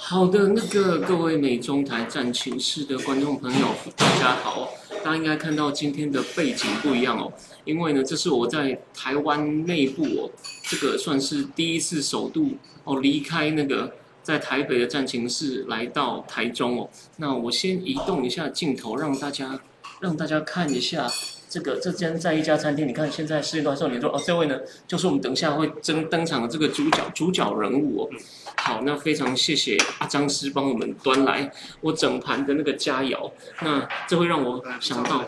[0.00, 3.66] 好的，那个各位美中台战情室的观众朋友，
[3.96, 4.70] 大家好。
[5.04, 7.32] 大家应该看到今天的背景不一样哦，
[7.64, 10.30] 因为呢，这是我在台湾内部哦，
[10.62, 12.52] 这个算是第一次首度
[12.84, 13.92] 哦离开那个
[14.22, 16.88] 在台北的战情室，来到台中哦。
[17.16, 19.60] 那我先移动一下镜头，让大家
[20.00, 21.10] 让大家看一下。
[21.48, 28.10] 这个这间在一家餐厅，你看现在四点多少年说哦，这位呢就是我们等一下会登登场的这个主角主角人物哦。
[28.56, 33.30] 好，那非常谢谢阿张师帮我们端来我整盘的那个佳肴。
[33.62, 35.24] 那这会让我想到，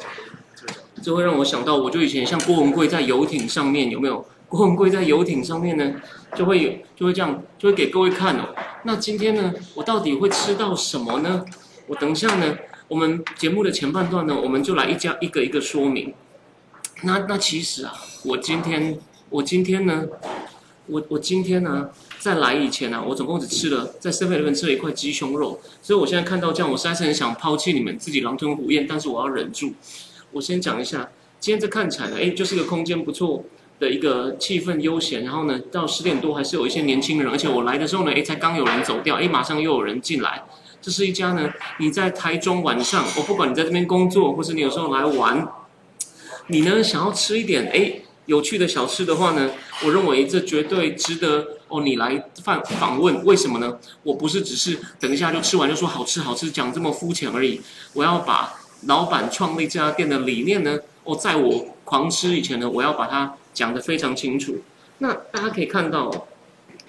[1.02, 4.24] 这会让我想到，我就以前像郭文贵在游艇上面有没有？
[4.48, 5.94] 郭文贵在游艇上面呢，
[6.34, 8.48] 就会有就会这样，就会给各位看哦。
[8.82, 11.44] 那今天呢，我到底会吃到什么呢？
[11.86, 12.56] 我等一下呢。
[12.90, 16.12] 我们节目的前半段呢，我们就来一家一个一个说明。
[17.04, 20.04] 那那其实啊，我今天我今天呢，
[20.86, 29.72] 我我今天呢，在来以前呢，我总共只吃了在设备里面吃了一块鸡胸肉，所以我现在看到这样，我实在是很想抛弃你们自己狼吞虎咽，但是我要忍住。
[30.32, 33.44] 我先讲一下，今天这看起来呢，哎，就是一个空间不错
[33.78, 40.42] 的一个气氛悠闲，然后呢，到十点多还是有一些年轻人，而且我来的时候呢，哎，才刚有人走掉，哎，马上又有人进来。
[40.82, 45.46] 这是一家呢，你在台中晚上，我不管你在这边工作，或是你有时候来玩，
[46.46, 47.92] 你呢想要吃一点哎
[48.24, 49.50] 有趣的小吃的话呢，
[49.84, 53.22] 我认为这绝对值得哦你来访访问。
[53.24, 53.78] 为什么呢？
[54.02, 57.60] 我不是只是等一下就吃完就说好吃好吃，讲这么肤浅而已。
[57.92, 58.54] 我要把
[58.86, 64.56] 老板创立这家店的理念呢，哦，在我狂吃以前呢，我要把它讲得非常清楚。
[64.98, 66.26] 那大家可以看到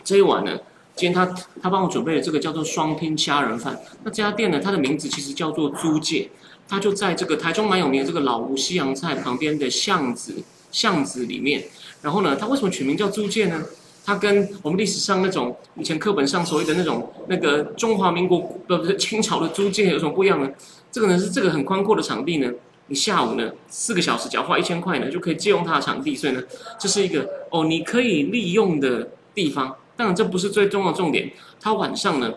[0.03, 0.57] 这一碗呢。
[0.95, 1.25] 今天他
[1.61, 3.79] 他帮我准备了这个叫做双拼虾仁饭。
[4.03, 6.29] 那这家店呢，它的名字其实叫做租界，
[6.67, 11.63] 它就在这个台中蛮有名的这个老吴西洋菜旁边的巷子巷子里面。
[12.01, 13.63] 然后呢，它为什么取名叫租界呢？
[14.03, 20.49] 它跟我们历史上那种以前课本上所谓的那种那个中华民国不不是清朝的租界有什么不一样呢？
[20.91, 22.51] 这个呢是这个很宽阔的场地呢，
[22.87, 26.41] 你下午呢四个小时只要花一千块呢就可以借用它的场地，所以呢
[26.79, 29.75] 这是一个哦你可以利用的地方。
[30.01, 31.31] 当然，这不是最重要的重点。
[31.59, 32.33] 他晚上呢，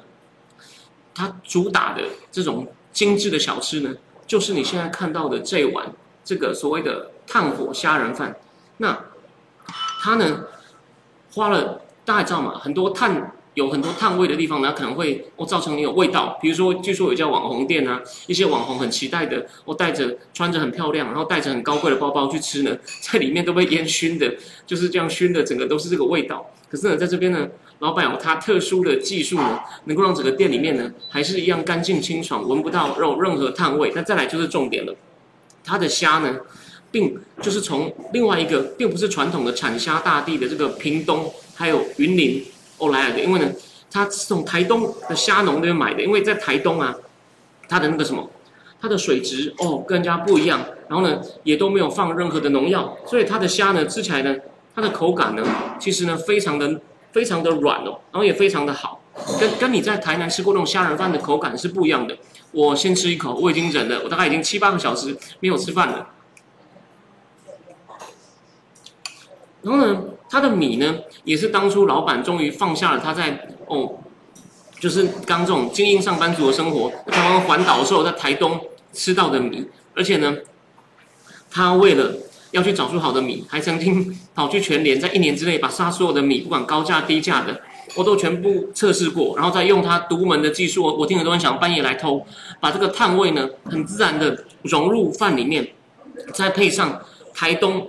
[1.15, 3.91] 他主打的这种精致的小吃呢，
[4.27, 5.91] 就是你现在看到的这碗
[6.23, 8.37] 这个所谓的炭火虾仁饭。
[8.77, 9.03] 那
[10.03, 10.45] 他呢，
[11.33, 12.59] 花了大家知道吗？
[12.59, 16.37] 很多炭有很多炭味的地方呢，可能会哦造成你有味道。
[16.43, 24.35] 比如说，据说有家网红店啊，一些网红很期待的，我带着穿着很漂亮，然后带着很高贵的包包去吃呢， 在里面都被烟熏的，
[24.67, 26.51] 就是这样熏的，整个都是这个味道。
[26.69, 27.49] 可是呢，在这边呢，
[27.79, 33.93] 老板有他特殊的技术呢，能够让整个店里面呢，还是一样干净清爽，闻不到肉任何炭味。
[33.95, 34.93] 那再来就是重点了，
[35.63, 36.37] 它的虾呢，
[36.91, 42.45] 并就是从另外一个，并不是传统的产虾大地的这个屏东还有云林
[42.79, 43.51] 哦来的，因为呢，
[43.91, 46.95] 它是从台东的虾农那边买的，因为在台东啊，
[47.69, 48.31] 它的那个什么，
[48.81, 54.37] 它的水质哦跟人家不一样，然后呢，也都没有放任何的农药，所以它的虾呢吃起来呢。
[54.77, 55.45] 它的口感呢，
[55.79, 56.81] 其实呢非常的
[57.13, 59.01] 非常的软哦，然后也非常的好，
[59.39, 62.19] 跟跟你在台南吃过那种虾仁饭的口感是不一样的。
[62.51, 66.09] 我先吃一口，我已经忍了，我大概已经七八个小时没有吃饭了。
[69.63, 70.03] 然后呢，
[70.35, 74.01] 他的米呢，也是当初老板终于放下了他在哦，
[74.81, 78.61] 就是刚这种精英上班族的生活，台湾环岛的时候在台东
[78.93, 79.65] 吃到的米，
[79.95, 80.37] 而且呢，
[81.49, 82.15] 他为了。
[82.55, 87.61] 要去找出好的米，还曾经跑去全联，在一年之内把杀所有的米，不管高价低价的，
[87.97, 92.25] 我都全部测试过，然后再用他独门的技术，我我听了都很想半夜来偷，
[92.61, 95.69] 把这个碳味呢，很自然的融入饭里面，
[96.33, 97.03] 再配上
[97.35, 97.89] 台东，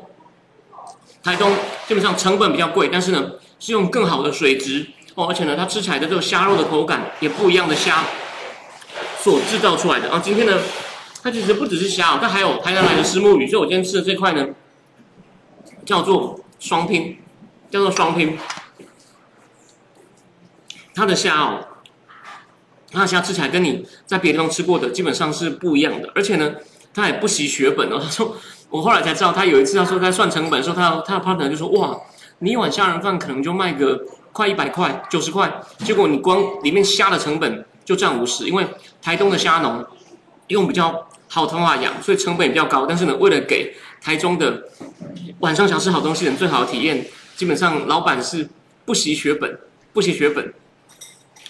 [1.25, 1.51] 台东
[1.87, 4.85] 基本上成本比较贵，但是呢是用更好的水质
[5.15, 8.03] 哦，而且呢它吃起来的这个虾肉的口感也不一样的虾
[9.21, 10.07] 所制造出来的。
[10.07, 10.57] 然后今天呢。
[11.23, 14.47] 它其实不只是虾哦，它还有台南来的石目鱼，所以我今天吃的这块呢，
[15.83, 17.17] 叫做双拼，
[17.71, 18.37] 叫做双拼。
[20.93, 21.65] 它的虾哦，
[22.91, 26.53] 它的虾吃起来跟你在别的地方吃过的基本上是不一样的，而且呢，
[26.95, 27.99] 他也不惜血本哦。
[28.01, 28.35] 他说，
[28.69, 31.99] 我后来才知道，他有一次他说在算成本的时候，他他的 partner 就说，哇，
[32.39, 34.01] 你一碗虾仁饭可能就卖个
[34.31, 38.65] 快一百块、九十块，结果你光里面虾的成本就占五十，因为
[39.01, 39.85] 台东的虾农
[40.47, 42.85] 用比较好方法养，所以成本也比较高。
[42.85, 44.63] 但是呢，为了给台中的
[45.39, 47.05] 晚上想吃好东西的人最好的体验，
[47.35, 48.47] 基本上老板是
[48.85, 49.59] 不惜血本，
[49.91, 50.53] 不惜血本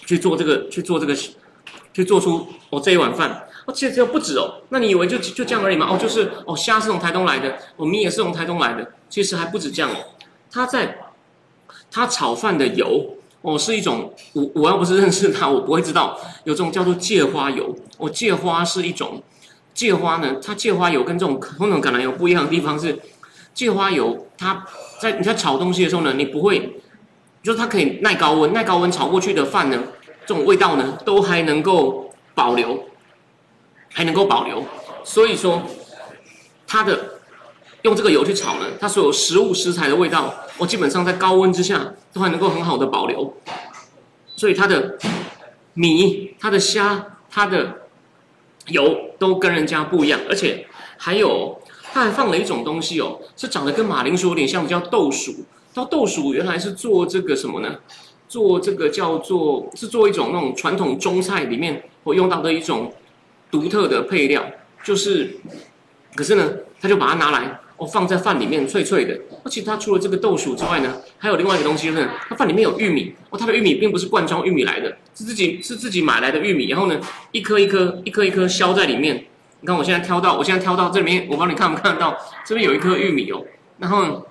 [0.06, 1.14] 去做这个，去做这个，
[1.92, 3.44] 去做出哦这一碗饭。
[3.66, 5.88] 哦，其实这个不止哦，那你以为就就这样而已吗？
[5.90, 9.96] 哦，就是哦，虾是从台东来的，哦米也是从台东来的，其实还不止这样哦。
[10.50, 10.98] 他在
[11.90, 17.76] 他炒饭的油哦，是一种我我要不是认识他，我不会知道有这种叫做芥花油。
[17.98, 19.22] 哦，芥花是一种
[19.74, 22.96] 芥花呢，它芥花油跟这种传统橄榄油不一样的地方是，
[23.52, 24.64] 芥花油它
[25.00, 26.80] 在你在炒东西的时候呢，你不会，
[27.42, 29.82] 就是它可以耐高温，耐高温炒过去的饭呢，
[30.24, 32.84] 这种味道呢都还能够保留。
[33.96, 34.62] 还能够保留，
[35.02, 35.62] 所以说
[36.66, 37.14] 它的
[37.80, 43.32] 用这个油去炒呢，它所有食物食材的味道，我基本上在高温之下都还能够很好的保留。
[44.36, 44.98] 所以它的
[45.72, 47.86] 米、它的虾、它的
[48.66, 50.66] 油都跟人家不一样，而且
[50.98, 51.58] 还有
[51.94, 55.32] 它还放了一种东西哦，是长得跟马铃薯有点像，叫豆薯。
[55.72, 57.76] 到豆薯原来是做这个什么呢？
[58.28, 62.92] 做这个叫做是做一种那种传统中菜里面我用到的一种。
[63.50, 64.44] 独特的配料
[64.82, 65.38] 就是，
[66.14, 69.18] 可是呢，他就把它拿来哦放在饭里面脆脆的。
[69.44, 73.38] 而且它除了这个豆薯之外呢，还有另外一个东西呢，它饭里面有玉米哦。
[73.38, 76.68] 它的玉米并不是罐装玉米来的，是自己是自己买来的玉米。
[76.68, 77.00] 然后呢，
[77.32, 79.26] 一颗一颗一颗一颗削在里面。
[79.60, 82.16] 你看我现在挑到，我现在挑到这里面，我帮你看不看得到？
[82.44, 83.44] 这边有一颗玉米哦。
[83.78, 84.26] 然后，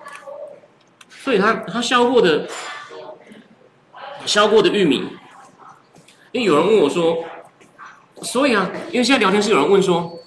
[1.08, 2.46] 所以它它削过的
[4.24, 5.02] 削过的玉米，
[6.32, 7.24] 因为有人问我说。
[8.26, 10.18] 所以啊，因为现在聊天室有人问说，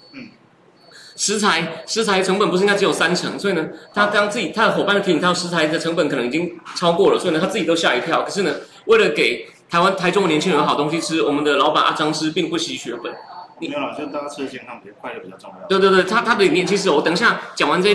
[1.16, 3.38] 食材食材成本不是应该只有三成？
[3.38, 8.22] 所以呢，他当自己他的伙伴提醒他食材的成本可能已经超过了，所以呢，他自己都吓一跳。
[8.22, 8.54] 可是呢，
[8.86, 13.12] 为了给台湾台中的年轻人好东西吃，我们的老板阿张师并不惜血本。
[13.60, 15.68] 没有啦，就大家吃的健康，比较快乐比较重要。
[15.68, 17.94] 对对对，他他的理念其实我等一下讲完这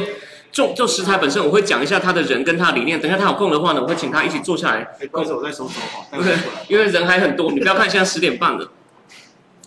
[0.51, 3.01] 就就食材本身，我会讲一下他的人跟他的理念。
[3.01, 4.87] 等一下他有空的话呢，我会请他一起坐下来。
[5.01, 6.05] 哎，关手在收手哈。
[6.21, 6.35] 对，
[6.69, 8.69] 因为人还很多，你不要看现在十点半了。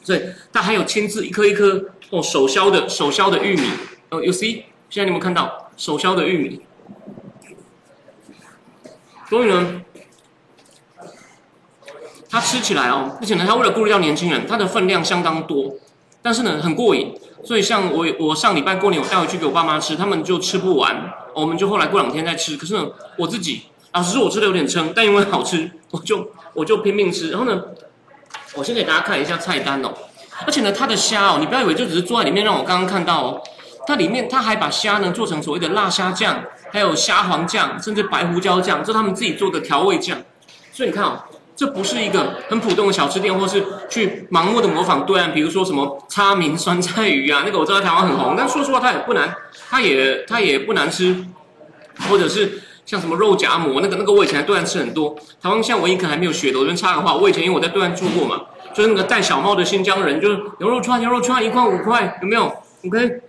[0.09, 3.69] 对，他还有亲自一颗一颗哦手削的手削的玉米，
[4.09, 6.63] 哦，you see，现在你有没有看到手削的玉米？
[9.29, 9.83] 所以呢，
[12.31, 15.75] 它吃起来哦，而且呢，它为了顾虑到年轻人，它的分量相当多，
[16.23, 17.15] 但是呢，很过瘾。
[17.45, 22.57] 所以像我我上礼拜过年我带回去给我爸妈吃，他们就吃不完，我们就后来过两天再吃。
[22.57, 22.89] 可是呢，
[23.19, 27.31] 我自己老实说，我吃的有点撑，但因为好吃，我就我就拼命吃。
[27.31, 27.63] 然后呢？
[28.55, 29.93] 我先给大家看一下菜单哦，
[30.47, 33.43] 而且呢，它的虾哦，你不要以为就只是坐在里面让我刚刚看到哦，
[33.87, 36.43] 它里面它还把虾呢做成所谓的辣虾酱，
[36.73, 40.19] 还有虾黄酱，甚至白胡椒酱，这是他们自己做的调味酱。
[40.73, 41.23] 所以你看哦，
[41.55, 49.35] 这不是一个很普通的小吃店，或是去盲目的模仿对岸，比如说什么叉明酸菜鱼啊，那个我知道台湾很红，但说实话它也不难，
[49.69, 51.25] 它也它也不难吃，
[52.09, 52.63] 或者是。
[52.89, 55.15] 像什么肉夹馍，那个那个我以前在对岸吃很多。
[55.43, 58.41] 台湾像我一可还没有学的，我这边插个话，我以前因为我在对岸住过嘛，
[58.73, 62.51] 就是那个戴小帽的新疆人，就是牛肉串牛肉串一块五块，有没有
[62.87, 63.21] ？OK。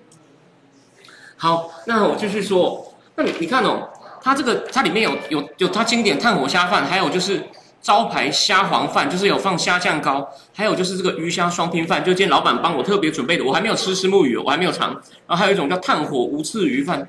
[1.35, 3.89] 好，那我继续说，那你你看哦，
[4.21, 7.44] 它这个它里面有有有它经典炭火虾饭，还有就是
[7.81, 10.25] 招牌虾黄饭，就是有放虾酱膏，
[10.56, 14.92] 还有就是这个鱼虾双拼饭，就今天老板帮我特别准备的，我还没有吃石目鱼，我还没有尝。
[15.28, 17.06] 然后还有一种叫炭火无刺鱼饭。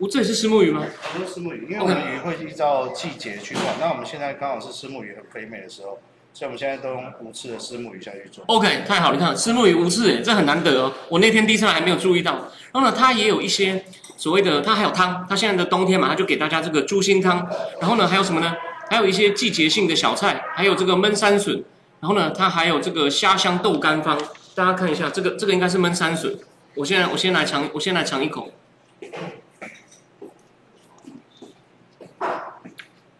[0.00, 0.82] 我这也是石目鱼吗？
[1.12, 3.64] 不是石目鱼，因为我们鱼会依照季节去换。
[3.78, 5.98] 那我们现在刚好是石目鱼很肥美的时候，
[6.32, 8.42] 所以我们现在都用无刺的石目鱼下去做。
[8.46, 10.90] OK，太好了，你看石目鱼无刺，这很难得哦。
[11.10, 12.32] 我那天第一次来还没有注意到。
[12.72, 13.84] 然后呢，它也有一些
[14.16, 15.26] 所谓的，它还有汤。
[15.28, 17.46] 它现在的冬天嘛，它就给大家这个猪心汤。
[17.78, 18.56] 然后呢，还有什么呢？
[18.88, 21.62] 还有一些季节性的小菜，还有这个焖山笋。
[22.00, 24.18] 然后呢，它还有这个虾香豆干方。
[24.54, 26.34] 大家看一下，这个这个应该是焖山笋。
[26.74, 28.50] 我现在我先来尝，我先来尝一口。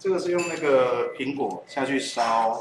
[0.01, 2.59] 这个是用那个苹果下去烧，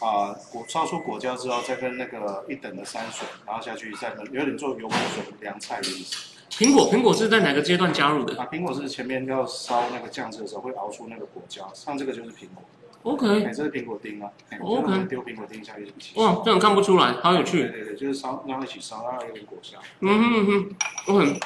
[0.00, 6.16] 啊，果烧出果胶之后，再跟那个一等的山水，然后下去再有点做油泼水凉菜的意思。
[6.50, 8.40] 苹果，苹果是在哪个阶段加入的？
[8.40, 12.64] 啊，苹果是前面要烧那个酱汁的时候会熬出那个果胶，像这个就是苹果。
[13.02, 14.30] OK，这是苹果丁啊。
[14.60, 16.18] OK，丢苹果丁下去一起。
[16.18, 17.64] 哇，这种看不出来，好有趣。
[17.64, 19.78] 对对对，就是烧，然后一起烧，然后有点果香。
[20.00, 20.76] 嗯哼嗯哼，
[21.12, 21.38] 我很。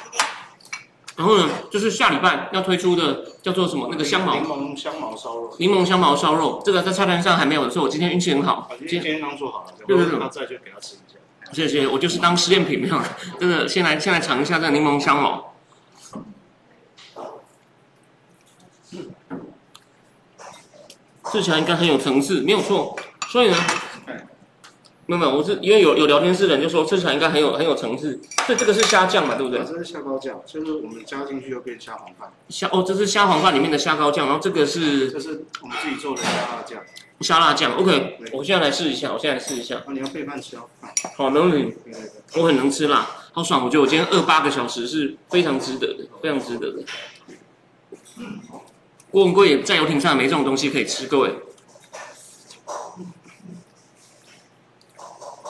[1.15, 3.87] 然后呢，就是下礼拜要推出的叫做什么？
[3.91, 5.55] 那个香茅柠檬香茅烧肉。
[5.59, 8.69] 柠檬香茅烧肉，这个在菜单上还没有的，所以我今天运气很好。
[8.87, 11.19] 今天刚做好了，对对对，他再去给他吃一下。
[11.51, 12.99] 谢谢，我就是当实验品没有，
[13.39, 15.53] 真的，先来先来尝一下这个柠檬香茅。
[21.31, 22.95] 吃起来应该很有层次，没有错。
[23.29, 23.57] 所以呢，
[25.05, 29.65] 没有没有，我是因为有有聊天室的人就说吃起来应该很有很有层次，所以这个是虾酱嘛，对不对啊？
[29.67, 36.81] 这是虾膏酱，就是我们加进去就变虾黄饭，虾哦，这是虾黄饭里面的虾膏酱，然后这个是这是我们自己做的虾辣酱。
[37.19, 37.77] 虾辣酱。
[37.77, 39.75] OK，我现在来试一下，我现在来试一下。
[39.75, 40.61] 啊，你要配饭吃哦。
[40.81, 41.73] 啊好，没问题。
[42.35, 43.63] 我很能吃辣，好爽！
[43.63, 46.83] 我觉得我今天饿八个小时是非常值得的，非常值得的。
[49.11, 51.29] 郭文贵在游艇上没这种东西可以吃，各位。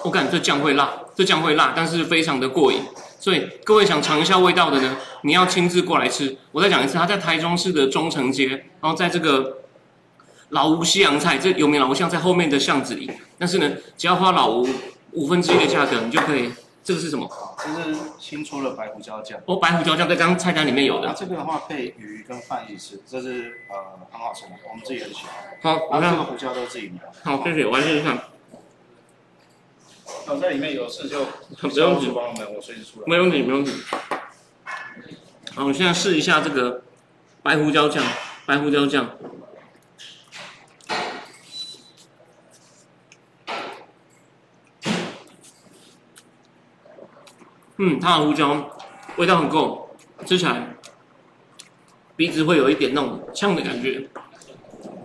[0.04, 2.80] 我感觉这酱会辣，这酱会辣，但是非常的过瘾。
[3.20, 6.38] 所以各位想尝一下味道的呢，你要亲自过来吃。
[6.52, 8.48] 我再讲一次，它在台中市的中城街，
[8.82, 9.60] 然后在这个
[10.50, 13.10] 老吴西洋菜，这有名老吴巷在后面的巷子里。
[13.38, 14.68] 但是呢，只要花老吴
[15.12, 16.52] 五分之一的价格，你就可以。
[16.84, 17.26] 这个是什么？
[17.30, 19.40] 好，这是新出的白胡椒酱。
[19.46, 21.08] 哦，白胡椒酱在刚刚菜单里面有的。
[21.08, 25.34] 啊，这个的话配鱼跟饭一起吃，这是呃很好吃的，我们自己很喜欢。
[25.62, 26.24] 好，我看这个。
[26.24, 27.00] 胡椒都自己买。
[27.24, 28.20] 好，谢谢，我来试试看。
[30.28, 31.26] 哦，在里面有事就
[31.60, 33.06] 不用紧帮我们，我随时出来。
[33.08, 33.72] 没问题，没问题。
[35.56, 36.84] 好，我现在试一下这个
[37.42, 38.04] 白胡椒酱，
[38.46, 39.10] 白胡椒酱。
[47.78, 48.78] 嗯，它的胡椒
[49.18, 50.76] 味道很够，吃起来
[52.16, 54.08] 鼻子会有一点那种呛的感觉。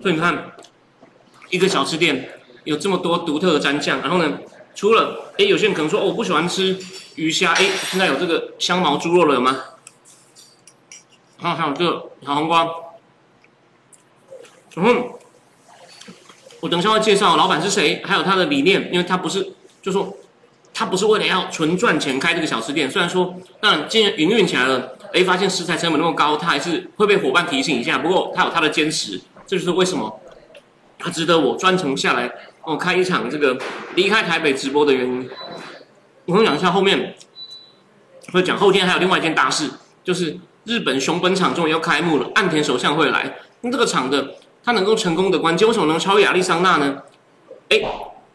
[0.01, 0.53] 所以你看，
[1.51, 4.39] 一个小吃店有这么多独特的蘸酱，然后呢，
[4.79, 6.79] 除了哎，有些人可能说，我不喜欢吃
[7.17, 9.59] 鱼虾，哎，现在有这个香茅猪肉了有吗？
[11.37, 12.65] 还有还有这个小黄瓜，
[14.75, 15.19] 然后
[16.61, 20.17] 我等一下会介绍老板是谁，还有他的理念，因为他不是就说
[20.73, 30.21] 他不是为了要纯赚钱开这个小吃店，虽然说当然营运起来了，哎，发现食材成本那么高，他还是会被伙伴提醒一下，不过他有他的坚持，这就是为什么
[31.01, 32.31] 他值得我专程下来
[32.69, 33.57] 哦开一场这个
[33.95, 35.27] 离开台北直播的原因。
[36.27, 37.15] 我跟你讲一下后面
[38.31, 39.71] 会讲，后天还有另外一件大事，
[40.05, 43.39] 就是日本熊本场终于要开幕了，岸田首相会来。
[43.63, 46.99] 那这个场的它能够成功的关键，为什么能超越亚利桑那呢？
[47.71, 47.81] 哎，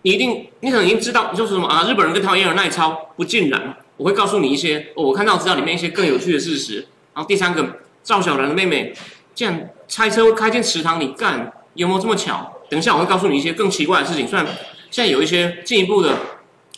[0.02, 3.78] 你一定你可能已经知道，就是什么啊，日本人跟台湾一样耐操，不尽然。
[3.98, 6.88] 我会告诉你一些、哦我看到资料里面一些更有趣的事实。
[7.14, 7.64] 然后第三个，
[8.04, 8.92] 赵小兰的妹妹
[9.36, 12.53] 竟然开车开进池塘里，干有没有这么巧？
[12.74, 14.28] 等一下我会告诉你一些更奇怪的事情。
[14.28, 14.44] 虽然
[14.90, 16.18] 现在有一些进一步的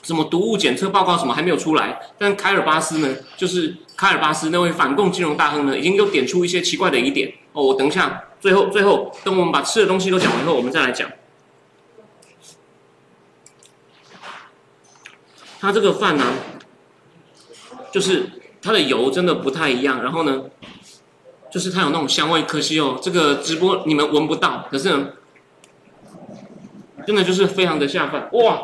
[0.04, 7.34] 什么毒物检测报告什么还没有出来，但凯尔巴斯呢，就是凯尔巴斯那位反共金融大亨呢，已经又点出一些奇怪的疑点。
[7.54, 11.10] 哦，我等一下最后最后等我们把吃的东西都讲完后，我们再来讲。
[15.62, 16.26] 它这个饭呢、
[17.94, 18.30] 就是
[18.62, 20.44] 它的油真的不太一样，然后呢，
[21.50, 25.08] 就是它有那种香味，可惜哦，这个直播你们闻不到，可是呢，
[27.06, 28.60] 真的就是非常的下饭哇！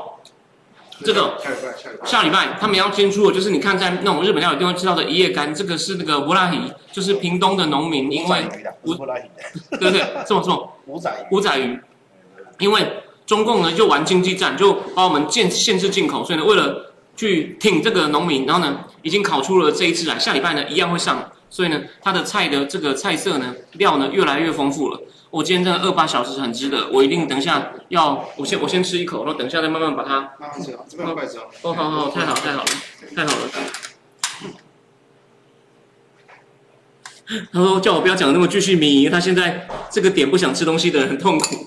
[1.04, 2.58] 这个下礼拜下礼拜。
[2.60, 6.60] 他们要先出的，就是你看在那种日本料理店会吃到的一夜干，这个是那个布拉鱼，
[6.92, 8.46] 就是屏东的农民，因为
[8.84, 10.06] 不不拉鱼的，对不对？
[10.28, 11.28] 这 么说，五仔。
[11.32, 11.80] 五仔鱼，
[12.60, 12.88] 因为
[13.26, 25.02] 中共呢就玩经济战，就把我们限限制进口，所以呢为了去挺这个农民，然后呢已经烤出了这一只来，下礼拜呢一样会上，所以呢它的菜的这个菜色呢料呢越来越丰富了。
[25.32, 31.44] 我今天真的二八小时很值得，我一定等一下要我先我先吃一口，然后等一下再慢慢把它慢慢吃啊，这边有筷子哦。
[31.62, 32.66] 哦，好好，太好，太好了，
[33.16, 33.50] 太好了。
[37.54, 41.66] 他说叫我不要讲那么继续迷，他现在这个点不想吃东西的人很痛苦。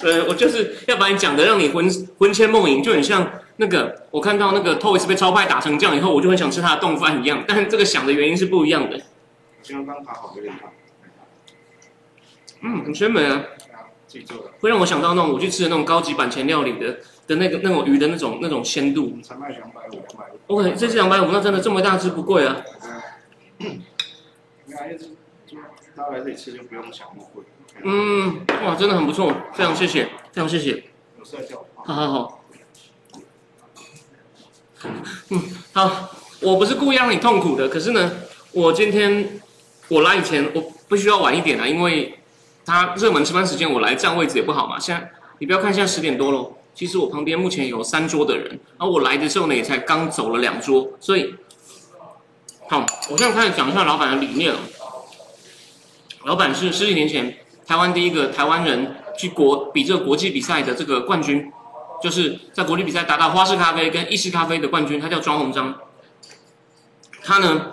[0.00, 7.42] 呃，我就是要把你讲的让你魂魂牵梦萦，就很像那个我看到那个 Toys 被超派打成这样以后，我就很想吃他的冻饭一样。
[7.48, 8.98] 但是这个想的原因是不一样的。
[9.62, 10.70] 今天刚烤好，有点烫。
[12.66, 13.44] 嗯，很鲜美啊，
[14.08, 14.50] 自己做的。
[14.58, 20.38] 会让我想到那种我去吃的那种高级板前料理的的那个那种鱼的那种那种鲜度才卖两百五，两百五。
[20.48, 22.56] OK，这是两百五，那真的这么大只不贵啊。
[23.58, 25.06] 你看，就
[25.46, 25.62] 就
[25.94, 27.44] 大家来这里吃就不用想那么贵。
[27.84, 30.82] 嗯，哇，真的很不错，非常谢谢，非常谢谢。
[31.18, 31.66] 有事再叫我。
[31.84, 32.44] 好好好，
[35.30, 35.42] 嗯，
[35.72, 38.12] 好，我不是故意让你痛苦的，可是呢，
[38.52, 39.40] 我今天
[39.88, 42.18] 我来以前我必须要晚一点啊，因为
[42.66, 44.78] 他热门吃饭时间我来占位置也不好嘛。
[44.78, 51.34] 现在你不要看现在十点多喽，其实我旁边目前有三桌的人，而我来的时候呢也才刚走了两桌，所以
[52.68, 54.58] 好，我现在开始讲一下老板的理念了。
[56.24, 61.52] 老板是十几年前台湾第一个台湾人去国比这个国际比赛的这个冠军，
[62.02, 65.72] 就是在国际比赛达到花式咖啡跟意式咖啡的冠军，他叫庄鸿章。
[67.22, 67.72] 他呢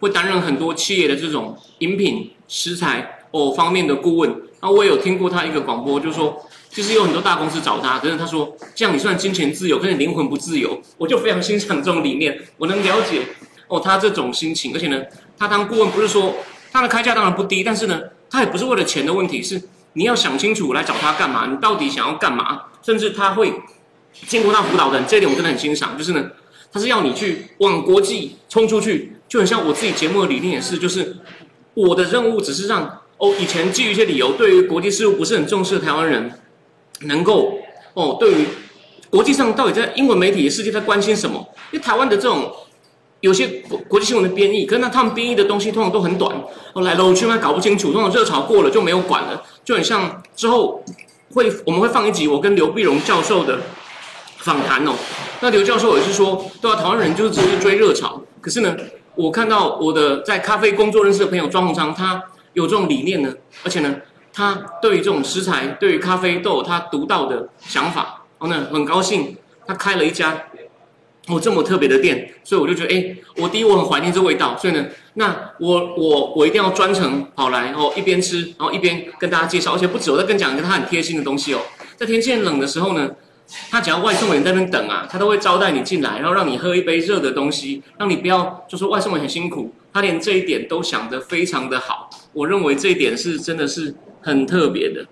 [0.00, 4.30] 会担任很多企业的这种饮品食材哦方面的顾问。
[4.60, 10.80] 然后我也有听过他一个广播，就说就是有很多大公司找他，可是他说这样你虽然金钱自由，可是你灵魂不自由。
[10.96, 13.22] 我就非常欣赏这种理念，我能了解
[13.66, 15.02] 哦他这种心情，而且呢，
[15.36, 16.36] 他当顾问不是说
[16.70, 19.60] 他的开价当然不低，但是呢，他也不是为了钱的问题，是
[19.94, 23.52] 你要想清楚来找他干嘛，你到底想要干嘛，甚至他会
[24.28, 26.30] 经过他辅导的人，这一点我真的很欣赏，就是呢，
[26.72, 31.16] 他是要你去往国际冲出去，就很像我自己节目的理念也是，就是
[31.74, 36.30] 我的任务只是让哦以前基于一些理由对于国际事务不是很重视的台湾人。
[37.06, 37.58] 能够
[37.94, 38.46] 哦，对于
[39.10, 41.44] 国际上到底在英文媒体世界在关心什么？
[41.72, 42.54] 因为台湾的这种
[43.18, 46.32] 有些国国际新闻的编译，可是那他们编译的东西通常都很短，
[46.74, 50.80] 哦来了我去嘛搞不清楚，通常热潮过了就没有管了，就很像之后
[51.34, 53.58] 会我们会放一集我跟刘碧荣教授的
[54.36, 54.92] 访谈哦。
[55.40, 58.76] 那刘教授也是说，对啊，台湾人就是只是追热潮，可是呢，
[59.16, 62.22] 我看到我的在咖啡工作认识的朋友庄鸿昌，他
[62.54, 63.96] 有这种理念呢，而且呢。
[64.34, 68.24] 他对于这种食材，对于咖啡都有他独到的想法。
[68.40, 70.44] 然后呢，很高兴他开了一家
[71.28, 81.60] 哦这么特别的店，所以我就觉得，哎，我第一我很怀念这味道，所以呢，那我我我一定要专程跑来，然后一边吃，然后一边跟大家介绍，而且不止我在跟讲一个他很贴心的东西哦，
[81.98, 83.10] 在天气冷的时候呢，
[83.70, 93.94] 他只要外送员在那边等啊，他都会招待你进来，然后让你喝一杯热的东西，让你不要就说外送员很辛苦，他连这一点都想得非常的好，我认为这一点是真的是。
[94.24, 95.04] 很特别的。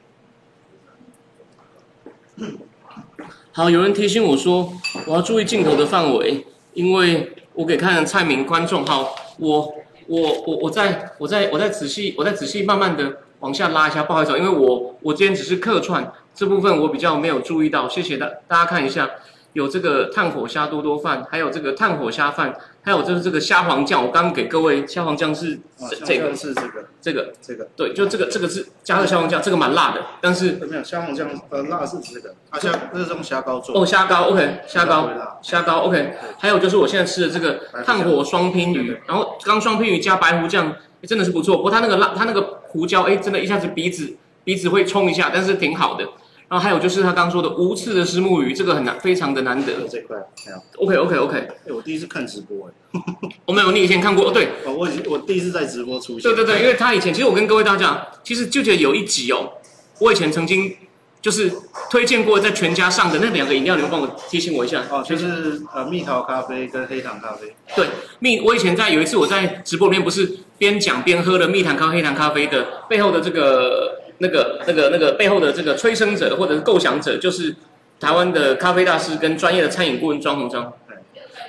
[3.50, 4.72] 好，有人提醒我说，
[5.04, 8.86] 我要注意镜头的范围，因为我给看蔡明观众。
[8.86, 9.74] 好，我
[10.06, 17.88] 我我我再我再我再仔细我再仔细慢慢的往下拉一下，不好意思，因为我我今天只是客串这部分，我比较没有注意到。
[17.88, 19.10] 谢谢大大家看一下，
[19.52, 22.54] 有这个炭火虾多多饭，还有这个炭火虾饭。
[22.82, 25.60] 还有就是这个虾黄酱，我刚刚给各位虾黄酱是
[26.06, 27.68] 这个是这个这个这个。
[27.76, 35.10] 对，就这个这个是加了虾黄酱，这个蛮辣的，但是没有虾黄酱呃辣是这个啊虾这是用虾膏做哦虾膏 OK 虾膏
[35.42, 44.16] 虾膏 OK，还有就是我现在吃的这个炭火双拼鱼，然后刚双拼鱼加白胡酱真的是不错，不过它那个辣它那个胡椒哎真的一下子鼻子
[44.50, 46.02] 鼻子会冲一下，但是挺好的。
[46.48, 49.86] 然后还有就是他刚刚说的无刺的石目鱼，这个很难，非常的难得。
[49.88, 50.60] 这块没有。
[50.82, 51.36] OK OK OK。
[51.38, 53.00] 哎，我第一次看直播哎。
[53.44, 54.32] 我 没有，你以前看过哦？
[54.32, 54.46] 对。
[54.66, 56.22] 哦，我我第一次在直播出现。
[56.22, 59.52] 对对对，因为他以前其实我跟各位大家讲，其实就觉得有一集哦，
[60.00, 60.74] 我以前曾经
[61.20, 61.52] 就是
[61.90, 64.82] 推荐过在全家上的那两个饮料，你们帮我提醒我一下。
[64.90, 67.54] 哦，就是呃蜜桃咖啡跟黑糖咖啡。
[67.74, 67.86] 对，
[68.18, 73.96] 蜜我以前在有一次我在直播里面不是边讲边喝了蜜糖咖黑糖咖啡的背后的这个。
[74.22, 77.56] 那个、那个、那个背后的这个催生者或者是构想者，就是
[77.98, 80.70] 台湾的咖啡大师跟专业的餐饮顾问庄鸿章。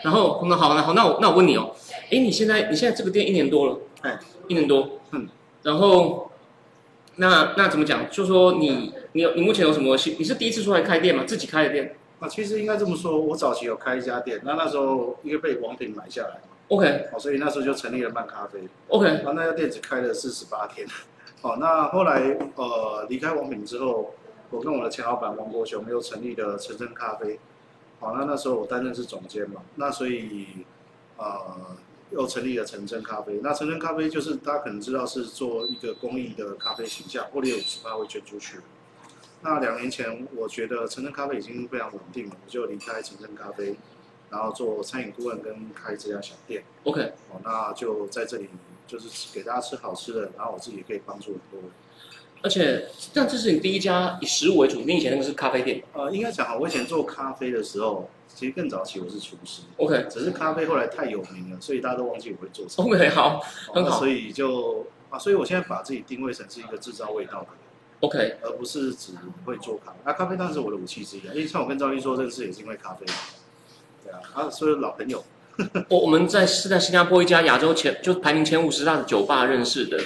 [0.03, 1.75] 然后那好，那好，那我那我问你哦，
[2.09, 5.27] 哎，你现在你现在这个店一年多了，哎，一年多，嗯，
[5.63, 6.30] 然后
[7.21, 8.09] 那那怎么讲？
[8.09, 9.95] 就说你你有你目前有什么？
[10.17, 11.23] 你是第一次出来开店吗？
[11.23, 11.95] 自己开的店？
[12.19, 20.87] 啊，其实应该这么说，我早期有开一家店，那那时候因为被王品买下来，OK，好，所以那时候就成立了漫咖啡，OK，然后那家店只开了四十八天。
[21.41, 24.15] 好，那后来呃离开王品之后，
[24.49, 27.39] 我跟我的前老板王国雄又成立了陈真咖啡。
[27.99, 30.47] 好，那那时候我担任是总监嘛，那所以
[31.17, 31.25] 呃
[32.11, 33.39] 又成立了陈真咖啡。
[33.41, 38.59] 那陈真咖啡就是大家可能知道是做一个公益的咖啡形象，获利五十八位捐出去。
[39.41, 43.75] 那两年前我觉得陈真咖啡已经非常稳定了，我就离开陈真咖啡，
[44.29, 46.63] 然后做餐饮顾问跟开这家小店。
[46.83, 48.49] OK，好，那就在这里。
[48.87, 51.69] 就是给大家吃好吃的，然后我自己也可以帮助很多人。
[52.41, 55.81] 而且，但这是你第一家以食物为主，你以前那个是咖啡店。
[55.93, 58.09] 呃，应该讲哈，我以前做咖啡的时候，
[58.41, 59.61] 其实更早期我是厨师。
[59.77, 62.87] OK，只是咖啡后来太有名了，所以大家都忘记我会做什么。
[62.87, 63.39] OK，好，
[63.71, 63.99] 很好。
[63.99, 67.55] 所以就啊，所以我现在把自己定位成是一个制造味道的人。
[67.99, 69.13] OK，而不是只
[69.45, 69.97] 会做咖啡。
[70.03, 73.05] 那咖啡当然是我的武器之一啊，因为像我跟赵丽说认识也是因为咖啡。
[74.03, 75.23] 对啊，啊，所以老朋友。
[75.89, 79.97] 我我们在是在新加坡一家亚洲前就排名前五十大的酒吧认识的，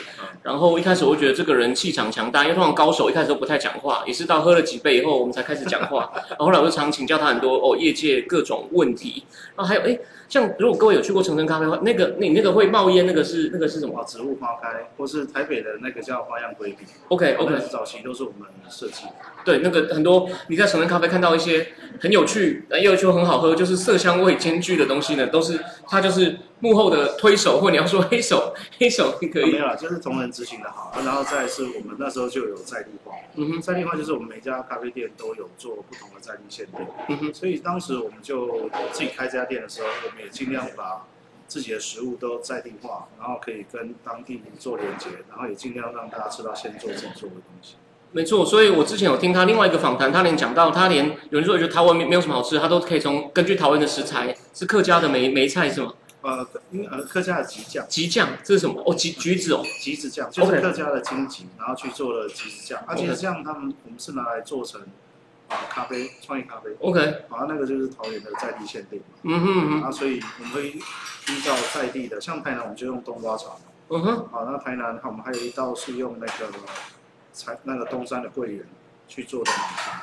[0.44, 9.24] 然后一开始我觉得这个人气场强大，因为通常高手一开始都不太讲话，也是到喝了几杯以后我们才开始讲话，然后后来我就常请教他很多哦业界各种问题，
[9.56, 9.98] 然后还有哎。
[10.28, 14.04] 像如果各位有去过橙城咖啡的话，那个你那个会冒烟，那个是那个是什么？
[14.06, 16.78] 植物花开，或是台北的那个叫花样规比。
[17.10, 19.04] OK OK，早期都是我们设计。
[19.46, 21.68] 对，那个很多你在橙城咖啡看到一些
[22.02, 29.52] 很有趣，又又很好喝，就是色香味兼具的东西呢，都是他就是幕后的推手，或你要说 黑手，黑手可以。
[29.52, 33.12] 没有了，就是同仁执行的好，然后再是我们那时候就有在地化。
[33.36, 36.88] 嗯哼，在地化就是我们每家咖啡店都有做不同的在地限定。
[37.10, 41.06] 嗯哼，所以当时我们就自己开这家店的时候，我们也尽量把
[41.46, 47.76] 自己的食物都在地化，然后可以跟当地做连接，然后也尽量让大家吃到现做现做的东西。
[48.12, 55.94] 没错，所以我之前有听他另外一个访谈，他连讲到他连有人说觉得台湾没没有什么好吃，他都可以从根据台湾的食材是客家的梅梅菜是吗？
[56.22, 58.82] 呃，因为呃客家的吉酱，橘酱这是什么？
[58.86, 62.80] 哦，橘橘子哦，橘子酱就是客家的荆棘，然后去做了橘子酱。
[62.88, 64.82] 啊，OK 橘子酱他们我们是拿来做成
[65.50, 69.20] 啊咖啡创意咖啡，OK，啊那个就是桃园的在地限定嘛。
[69.24, 73.60] 嗯哼嗯哼啊，所以我们会依照在地的，像台南我们就用冬瓜茶嘛。
[73.90, 76.48] 嗯哼，好，那台南我们还有一道是用那个
[77.36, 78.66] 采那个东山的桂圆
[79.08, 79.52] 去做的。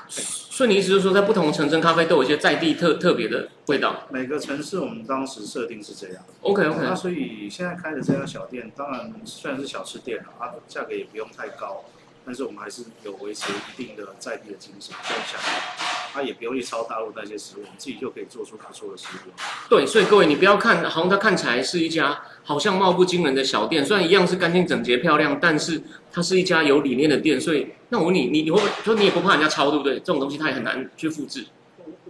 [0.08, 6.22] 所以你意思就是说，在不同城镇咖啡都有一些在地特特别的味道每个城市我们当时设定是这样。
[6.42, 11.84] ？OK OK，那所以现在开的这家小店，当然虽然是小吃店啊，价格也不用太高，
[12.24, 19.30] 但是我们还是有维持一定的在地的精神跟想法，它也不用去抄大陆那些食物，我们自己就可以做出不错的食物。
[19.68, 25.82] 对，所以各位你不要看，好像它看起来是一家好像貌不惊人的小店，虽然一样是干净整洁漂亮，但是
[26.12, 27.40] 它是一家有理念的店。
[27.40, 29.94] 所以，那我问你，你你会不会说你也不怕人家抄，对不对？
[29.98, 31.46] 这种东西它也很难去复制。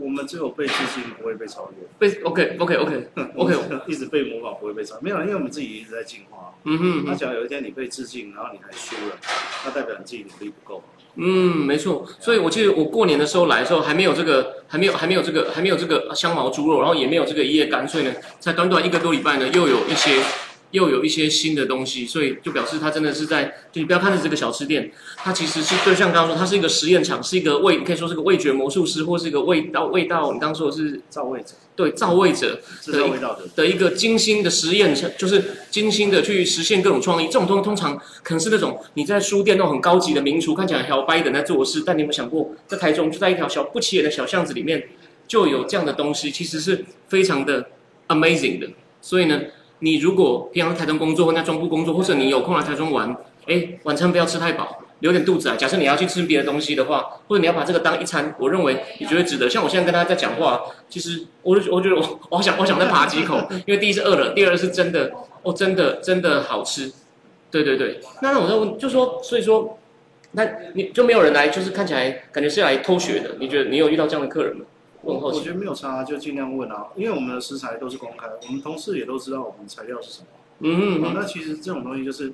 [0.03, 1.87] 我们只有被致敬，不会被超越。
[1.99, 3.55] 被 OK OK OK OK，
[3.87, 5.01] 一直被模仿，不会被超越。
[5.03, 6.55] 没有，因为我们自己一直在进化。
[6.65, 9.17] 嗯哼那假如有一天你被致敬，然后你还输了，
[9.65, 10.83] 那代表你自己努力不够。
[11.15, 12.07] 嗯，没错。
[12.21, 20.23] 所以我记得我过年的时候来的时候，还没有这个，还没有还没有这个，还没有这个香茅猪肉，然后也没有这个一夜干，所以呢，才短短一个多礼拜呢，又有一些
[20.73, 33.43] 又有一些新的东西，所以就表示它真的是在，就你不要看是这个小吃店，它其实是就像刚刚说，它是一个实验场，是一个味，可以说是个味觉魔术师，或是一个味道味道，你刚刚说的是造味者，对造味者制造味道的。
[33.55, 37.27] 的一个精心的实验，就是精心的去实现各种创意。
[37.27, 44.89] 这种东西通常可能是那种你在书店那种很高级的名厨，看起来摇摆的在做事，但你有没有想过，在台中就在一条小不起眼的小巷子里面，
[45.29, 47.67] 就有这样的东西，其实是非常的
[48.09, 48.69] amazing 的。
[49.01, 49.41] 所以呢，
[49.83, 53.15] 你如果平常台中工作或在中部工作，或者你有空来台中玩，
[53.47, 54.79] 哎，晚餐不要吃太饱。
[55.01, 55.57] 留点肚子啊！
[55.59, 59.51] 假设你要去吃别的东西的话，或者你要把这个当一餐，我认为你觉得值得。
[59.51, 65.11] 像我现在跟大家在讲话，其实我就我觉得我我好想我想再扒几口， 因为第一是饿了，第二是真的
[65.43, 66.93] 哦，真的真的好吃。
[67.51, 69.77] 对对对，那那我在问，就说所以说，
[70.31, 73.31] 那你就没有人来，就是看起来感觉是来偷学的。
[73.41, 74.65] 你觉得你有遇到这样的客人吗？
[75.03, 75.19] 我。
[75.19, 80.27] 我觉得没有差，就尽量问啊，因为我们的食材都是公开，我们同事也都知道我们材料是什么。
[80.65, 82.33] 嗯嗯哦那其实这种东西就是，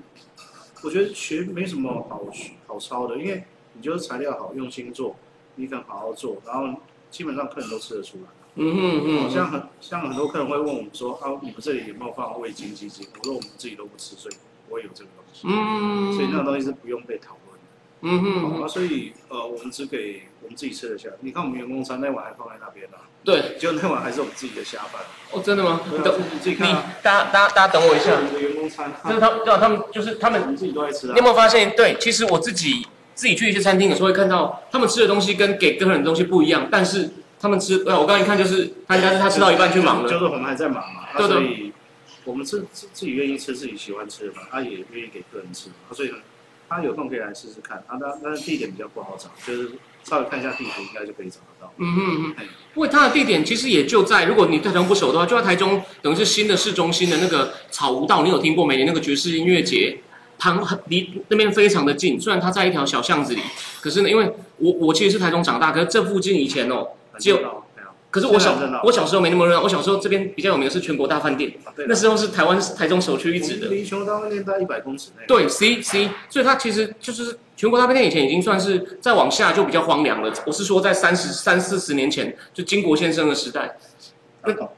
[0.84, 2.22] 我觉得学没什么好
[2.66, 5.16] 好抄的，因为你就是材料好，用心做，
[5.54, 6.78] 你肯好好做，然后
[7.10, 8.24] 基本上客人都吃得出来。
[8.60, 13.06] 嗯嗯嗯好像很像很多客人会问我们说啊，你们这里有没有放味精、鸡精？
[13.18, 14.34] 我说我们自己都不吃，所以
[14.68, 15.46] 不会有这个东西。
[15.48, 17.47] 嗯，所以那种东西是不用被讨论的。
[18.00, 21.08] 嗯哼、嗯，啊，所以呃，我们只给我们自己吃得下。
[21.20, 25.02] 你看我们员工餐那碗还放在那边呢、对就那碗还是我们自己的下饭。
[25.32, 25.80] 哦，真的吗？
[25.90, 31.22] 你等你自己看啊大家大家大家等我一下我，们的员工餐，就是他对啊，他们就是他们我们自己都爱吃啊你有。
[31.22, 31.74] 没有发现？
[31.76, 40.08] 对，其实我自己自己去一些餐厅，有时候会看到他们吃的东西跟给客人的东西不一样，但是他们吃，呃，我刚刚一看就是他应该是他吃到一半去忙了。
[40.08, 41.72] 就是我们还在忙嘛，啊对对所以
[42.24, 46.16] 我们自自自己愿意吃自己喜欢吃的嘛，他也愿意给客人吃所以呢，
[46.68, 47.78] 他有空可以来试试看。
[47.86, 49.72] 啊，那但是地点比较不好找，就是
[50.04, 51.72] 稍微看一下地图，应该就可以找得到。
[51.78, 58.66] 嗯嗯嗯，因为它的地点其实也就在，如果你对台中不熟的话，就在台中，等于是新的市中心的那个草悟道，你有听过？
[58.66, 59.98] 每年那个爵士音乐节，
[60.38, 62.20] 旁离那边非常的近。
[62.20, 63.40] 虽然它在一条小巷子里，
[63.80, 67.64] 可是呢，因为我我其实是台中长大，可是这附近以前哦，只有
[68.10, 71.52] 可是我小我小时候没那么热闹，我小时候这边比较有名的是全国大饭店，
[71.86, 73.68] 那时候是台湾台中首屈一指的。
[73.68, 75.24] 离球大饭店大概一百公尺内。
[75.26, 80.32] 对，C C，所以它其实就是全国大饭店以前已经算是再往下就比较荒凉了。
[80.46, 83.76] 我是说在三十三四十年前，就金国先生的时代。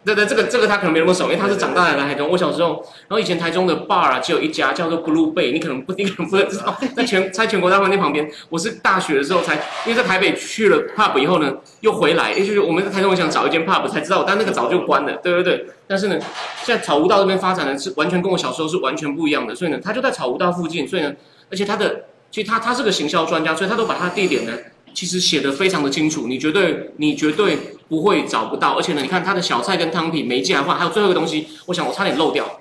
[0.05, 2.29] 那对对，这个这个他可能没那么熟，因为他是长大来台中。
[2.29, 8.31] 我小时候，然后以前台中的 bar 啊，只有一家叫做 Blue Bay，你可能不，你可能不知道， 在全在全国大饭店旁边。
[8.49, 9.55] 我是大学的时候才，
[9.85, 15.13] 因为在台北去了 pub 以后呢，又回来，也就是我们在台中我想找一间 pub 才知道，但那个早就关了。
[15.23, 16.19] 对对对，但是呢，
[16.65, 21.13] 现在草悟道这边发展的是完全跟我小时候是完全不一样的，所以呢，他就在草悟道附近，所以呢，
[21.51, 24.53] 而且他的其实他他是个行销专家，所以他都把他的地点呢，
[24.95, 27.57] 其实写的非常的清楚，你绝对你绝对
[27.89, 32.61] 不会找不到，而且呢，你看他的小菜跟汤品每一季来换，还有最后一个东西，我想我差点漏掉，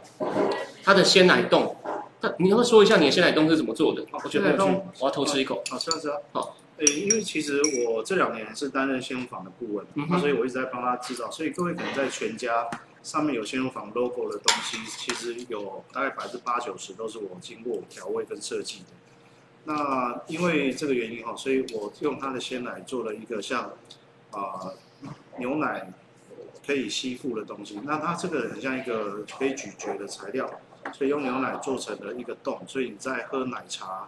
[0.84, 1.76] 他的鲜奶冻，
[2.22, 4.06] 那你要不要说一下你的鲜奶冻是怎么做的？
[4.24, 4.56] 我觉得
[5.00, 5.64] 我要偷吃一口。
[5.70, 6.16] 好，吃啊吃啊。
[6.32, 12.68] 好，诶，因为其实我这两年是担任鲜乳坊的顾问，那所以我一直在帮他制造，所以各位可能在全家
[13.04, 18.99] 上面有鲜乳坊 logo 的东西，其实有大概百分之八九十都是我经过调味跟设计的。
[19.66, 23.72] 那因为这个原因哈，所以我用它的鲜奶做了一个像
[24.32, 24.72] 啊、
[25.38, 25.92] 牛奶
[26.66, 27.80] 可以吸附的东西。
[27.84, 30.50] 那它这个很像一个可以咀嚼的材料，
[30.94, 34.08] 所以用牛奶做成了一个洞，所以你在喝奶茶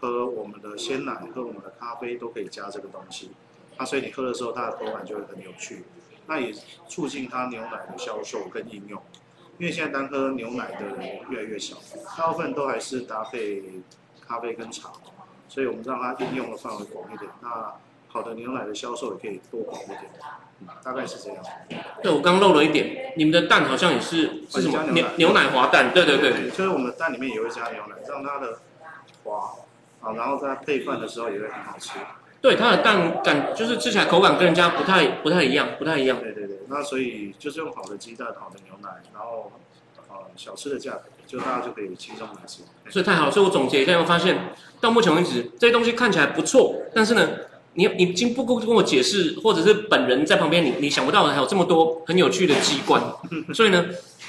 [0.00, 3.30] 喝我们的鲜奶、喝我们的咖啡都可以加这个东西。
[3.76, 5.84] 那所以你喝的时候，它的口感就会很有趣。
[6.26, 6.54] 那也
[6.88, 9.02] 促进它牛奶的销售跟应用。
[9.58, 10.98] 因为现在单喝牛奶的人
[11.30, 11.76] 越来越少，
[12.16, 13.62] 大部分都还是搭配
[14.26, 14.90] 咖啡跟茶，
[15.48, 17.30] 所以我们让它应用的范围广一点。
[17.40, 17.74] 那
[18.08, 20.02] 好的牛奶的销售也可以多广一点，
[20.60, 21.44] 嗯，大概是这样。
[22.02, 25.92] 对，我刚漏了一点，你们的蛋好像也是是什么牛加牛奶牛奶滑蛋？
[25.92, 28.60] 对对对，就是我们的蛋里面也会加牛奶，让它的
[29.24, 29.54] 滑
[30.00, 31.98] 啊，然后在配饭的时候也会很好吃。
[32.40, 36.20] 对它的蛋感就是吃起来口感跟人家不太不太一样，不太一样。
[36.20, 39.50] 对对对，那所以就是用好的鸡蛋、好的牛奶，然后
[40.08, 42.62] 呃小吃的价格，就大家就可以轻松买吃。
[42.90, 47.28] 所以太好了，所以我总结一下，我发现到目前为止这些东西看起来不错，但是呢，
[47.74, 53.02] 你你经不够跟我解释，或者是本人在旁边，你你想不到的还有这么多很有趣的机关，
[53.54, 53.86] 所以呢，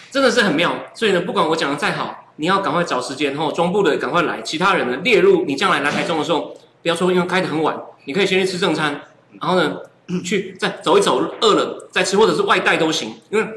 [0.10, 0.73] 真的是很妙。
[0.93, 9.01] 所以呢，不管我讲的再好，你要赶快找时间，然后中部的赶快来，其他人呢列入你将来来台中的时候，不要说因为开得很晚，你可以先去吃正餐，
[9.41, 9.77] 然后呢
[10.23, 13.47] 去再走一走，饿了再吃，或者是外带都行，因为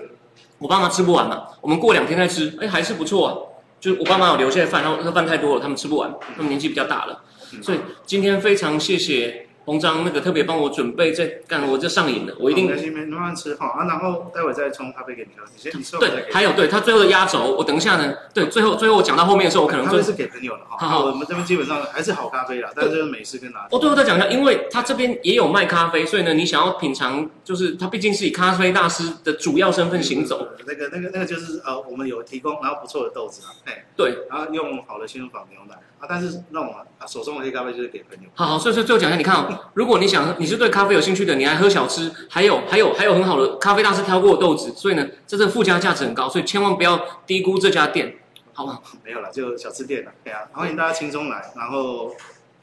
[0.58, 3.34] 我爸妈吃不完嘛，我们过两天再吃，哎还是不错啊。
[3.80, 7.22] 就是我爸妈有留下饭，然后那饭太多了，他们吃不完，他们年纪比较大了，
[7.62, 16.00] 所以今天非常谢谢洪章那个特别帮我准备，这干我就上瘾了，我一定没关系，没慢慢吃哈啊，然后待会再冲咖啡给你喝，你先。
[16.00, 23.68] 对还有对他最后的压轴，我等一下呢，对最后最后我讲到后面的时候，我可能会咖啡是给朋友的哈，好好我们这边基本上还是好咖啡啦，但是就是美式跟拿铁。
[23.72, 38.30] 我最后再讲一下，因为他这边也有卖咖啡，所以呢，你想要品尝，就是他毕竟是以咖啡大师的主要身份行走，那个那个那个就是呃，我们有提供然后不错的豆子啊，哎，对，然后用好的新乳坊牛奶啊，但是那种啊手中的黑咖啡就是给朋友。
[38.34, 48.14] 好好，所以所以最后讲一下，你看哦，如果你想你是对咖啡有兴趣的，你还喝小吃，还有还有还有很好的咖啡大师挑过的豆子，所以呢，这是附加价值很高，所以千万不要低估这家店，
[48.52, 48.82] 好不好？
[49.04, 52.14] 没有了，就小吃店了，对啊，欢迎大家轻松来，然后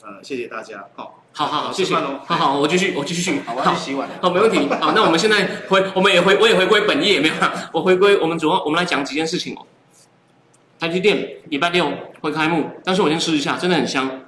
[0.02, 4.08] 呃谢谢大家，好，好好好，谢谢，好好，我继续我继续，好，我要去洗碗。
[4.22, 4.70] 好，没问题。
[4.80, 7.70] 好，那我们现在回，我们也回，我也回归本业，没有啦？
[7.74, 9.66] 我回归，我们主要我们来讲几件事情哦。
[10.80, 14.22] 台积电礼拜六会开幕，但是我先试一下，真的很香。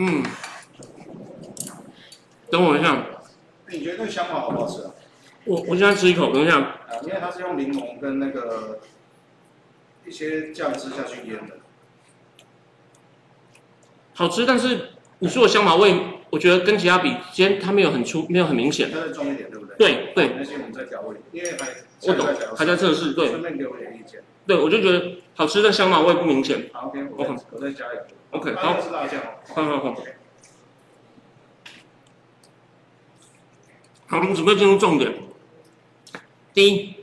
[0.00, 0.22] 嗯，
[2.50, 3.04] 等我一下，
[3.68, 4.92] 你觉得那个香茅好不好吃啊？
[5.44, 6.58] 我我现在吃一口，等一下。
[6.60, 8.80] 啊，因为它是用柠檬跟那个
[10.06, 11.56] 一些酱汁下去腌的。
[14.14, 15.94] 好吃，但是你说的香茅味，
[16.30, 18.90] 我觉得跟其他比，今天它没有很出，没有很明显。
[18.92, 19.76] 它再重一点，对不对？
[19.76, 21.66] 对对，那些我们再调味，因为还
[22.56, 23.12] 还在测试。
[23.12, 24.22] 对顺便给我点意见。
[24.46, 26.70] 对，我就觉得好吃，但香茅味不明显。
[26.72, 28.06] 好，OK，我再我再加一个。
[28.30, 28.74] OK，好。
[29.54, 29.96] 好好好，
[34.06, 35.12] 好，我们准备进入重点。
[36.54, 36.94] 第一，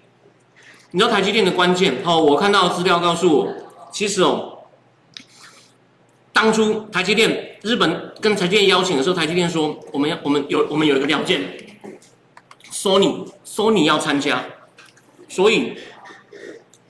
[0.92, 2.02] 你知道台积电的关键？
[2.06, 3.54] 哦，我看到资料告诉我，
[3.92, 4.55] 其实哦，
[6.36, 11.42] 当初台积电日本跟台积电邀请的时候，台积电说我们要我们有我们有一个条件
[12.70, 14.44] ，Sony Sony 要参加，
[15.30, 15.76] 所以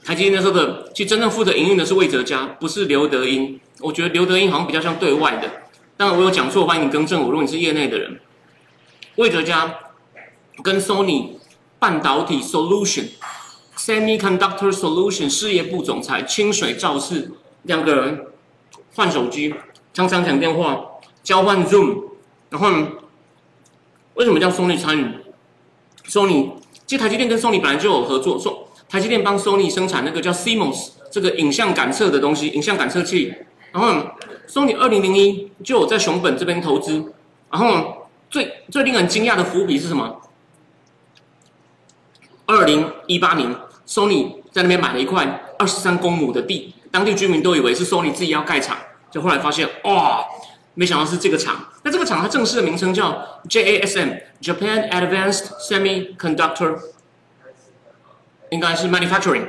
[0.03, 3.59] 台积电那时候的其实真正负责营运的是魏哲家，不是刘德英。
[3.81, 5.47] 我觉得刘德英好像比较像对外的，
[5.95, 7.27] 当然我有讲错，欢迎你更正我。
[7.27, 8.19] 如果你是业内的人，
[9.17, 9.75] 魏哲家
[10.63, 11.33] 跟 Sony
[11.77, 13.09] 半导体 Solution
[13.77, 18.25] Semiconductor Solution 事业部总裁清水照次两个人
[18.95, 19.53] 换手机，
[19.93, 20.85] 常常讲电话，
[21.21, 22.03] 交换 Zoom，
[22.49, 22.69] 然后，
[24.13, 25.05] 为什么叫 Sony 参与
[26.07, 26.51] ？Sony
[26.85, 33.33] 其实台积电跟 Sony 本来就有合作，说台积电帮 Sony 生产那个叫 CMOS 这个影像感测的东西，影像感测器。
[33.71, 34.11] 然后呢
[34.47, 37.13] ，Sony 二零零一就有在熊本这边投资。
[37.51, 40.21] 然后最最令人惊讶的伏笔是什么？
[42.45, 43.53] 二零一八年
[43.87, 48.77] ，Sony 在那边买了一块二十三公亩的地，当地居民都以为是 Sony 自己要盖厂，
[49.11, 50.23] 就后来发现，哇，
[50.75, 51.67] 没想到是这个厂。
[51.83, 56.77] 那这个厂它正式的名称叫 JASM（Japan Advanced Semiconductor），
[58.49, 59.45] 应该是 Manufacturing，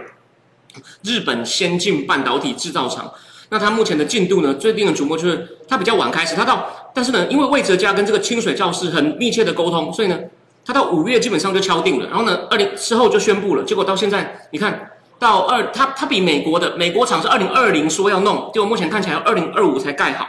[1.04, 3.12] 日本先进半导体制造厂。
[3.50, 10.18] 那它目前的进度呢，最令人瞩目就是它比较晚开始，它到，但是呢，因为魏哲家跟这个清水教室很密切的沟通，所以呢，
[10.64, 20.26] 它到五月基本上就敲定了，然后呢，二零之后就宣布了，结果到现在，你看到二，它它比美国的美国厂是二零二零说要弄，结果目前看起来要二零二五才盖好，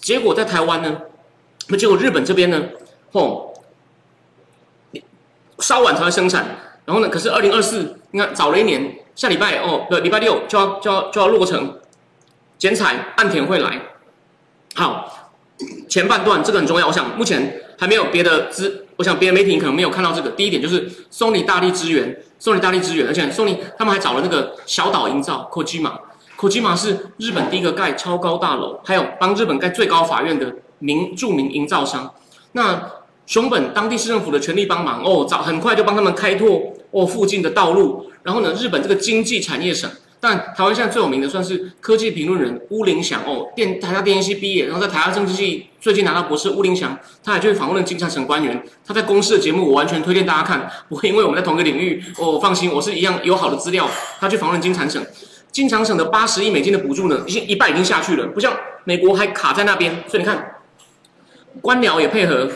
[0.00, 1.02] 结果在台湾呢，
[1.68, 2.62] 那结果日本这边呢，
[3.12, 3.54] 吼，
[5.58, 6.46] 稍晚才会生产，
[6.84, 11.78] 然后呢，可是二零二四，你看早了一年，下礼拜哦，对，礼拜六就要就要就要落成。
[12.58, 13.78] 剪彩岸田会来，
[14.74, 15.28] 好，
[15.90, 20.30] 前半段这个很重要，我想目前还没有别的资我想别的媒体可能没有看到这个。
[20.30, 32.12] 第一点就是 Sony 大力支援，Sony 大力支援，而且 Sony 他们还找了那个小岛营造 Kojima，Kojima 是日本第一个盖超高大楼，还有帮日本盖最高法院的名著名营造商。
[32.52, 32.90] 那
[33.26, 38.10] 熊本当地市政府的全力帮忙哦，早很快就帮他们开拓哦附近的道路。
[38.22, 39.90] 然后呢，日本这个经济产业省。
[40.18, 46.50] 但台湾现在最有名的算是科技评论人巫林祥哦，电台大电机系毕业，然后在台大政治系最近拿到博士。
[46.50, 53.88] 巫林祥他还去访问了金产省官员，他在公司的节目我完全推荐大家看，不会因为我们在同一个领域哦，放心，我是一样有好的资料。
[54.18, 55.04] 他去访问金产省，
[55.52, 60.56] 金产省的八十亿美金的补助呢，已经一半已经下去了，不像美国还卡在那边，所以你看，
[61.60, 62.48] 官僚也配合，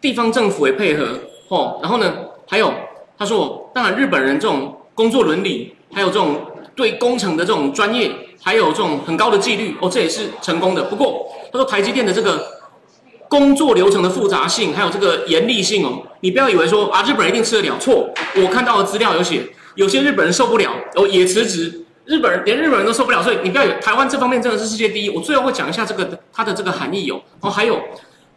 [0.00, 2.14] 地方政府也配合哦，然后呢，
[2.46, 2.72] 还有
[3.18, 6.40] 他说，当然日本人这种工作伦理，还有这种。
[6.74, 8.10] 对工程的这种专业，
[8.42, 10.82] 还有这种很高的纪律，哦，这也是成功的。
[10.84, 12.46] 不过他说台积电的这个
[13.28, 17.76] 工作流程的复杂性，还有这个严厉性哦，你不要以为说啊日本人一定吃得了。
[17.78, 19.42] 错，我看到的资料有写，
[19.74, 21.84] 有些日本人受不了，哦也辞职。
[22.04, 25.08] 日本人连日本人都受不了，所以你不要以为台湾这方面真的是世界第一。
[25.08, 27.20] 我最后会讲一下这个它的这个含义哦。
[27.40, 27.80] 哦，还有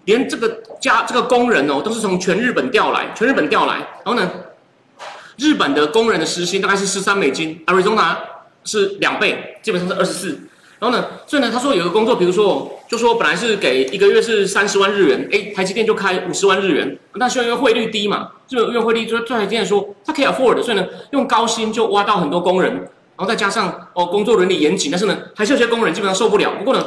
[0.06, 0.48] 连这个
[0.80, 4.30] 家这个工人哦，都是从全日本调来，全日本调来，然后呢？
[5.38, 8.15] 日本的工人的时薪大概是十三美金，Arizona
[8.63, 10.39] 是两倍，基本上是二十四。
[10.78, 16.98] 然后呢，所以呢，他说有个工作，比如说，就说本来是给一个月是三十万日元，哎，台积电就开五十万日元。
[17.15, 22.86] 那是因为汇率低嘛，日本因为汇率，就台积电说他可以 afford，所以呢，用高薪就挖到很多工人，然
[23.17, 26.54] 后再加上哦工作伦理严谨，但是呢，还是有些工人基本上受不了。
[26.58, 26.86] 不过呢，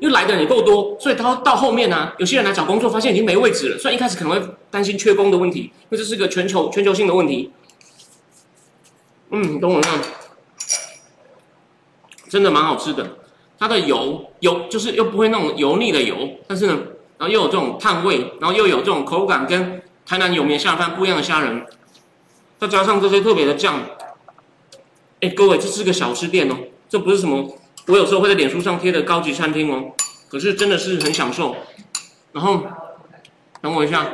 [0.00, 3.78] 因为来的人也够多，所以他到后面呢，有些人来找工作，发现已经没位置了。
[3.78, 7.50] 虽然一开始可能会担心缺工的问题，因为这是个全球全球性的问题。
[9.30, 9.90] 嗯，等我一下，
[12.30, 13.16] 真的蛮好吃的。
[13.58, 16.78] 它的油油就是又不会那种油腻的油，但是呢，
[17.18, 21.66] 然后又有这种碳味，然后又有这种口感，跟台南有名的虾饭不一样的虾仁，
[22.58, 23.80] 再加上这些特别的酱。
[25.20, 26.56] 哎，各位，这是个小吃店哦，
[26.88, 29.92] 这不是什么我有时候会在脸书上贴的高级餐厅哦，
[30.30, 31.56] 可是真的是很享受。
[32.32, 32.62] 然后，
[33.60, 34.06] 等我一下。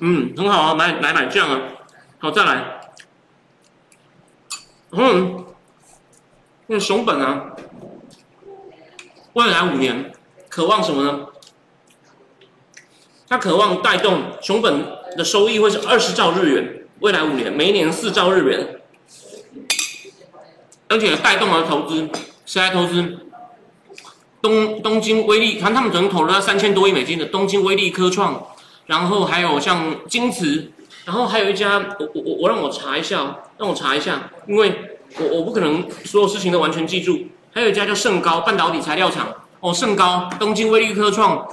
[0.00, 1.60] 嗯，很好啊，买买买酱啊，
[2.18, 2.80] 好再来。
[4.90, 5.44] 嗯，
[6.66, 7.52] 那熊本啊，
[9.32, 10.12] 未来五年
[10.48, 11.26] 渴望什么呢？
[13.28, 18.80] 他渴望带动熊本的收益会是二十兆日元，未来五年每一年四兆日元，
[20.88, 22.08] 而且带动了投资，
[22.46, 23.26] 谁来投资？
[24.40, 28.46] 东东京威力，看他们总共投了三千多亿美金的东京威力科创。
[28.88, 30.72] 然后还有像京瓷，
[31.04, 37.26] 然后还有一家，我我我我让我查一下，让我查一下，因为我我不可能所有事情都完全记住。
[37.52, 39.28] 还有一家叫盛高半导体材料厂，
[39.60, 41.46] 哦，盛高、东京威力科创、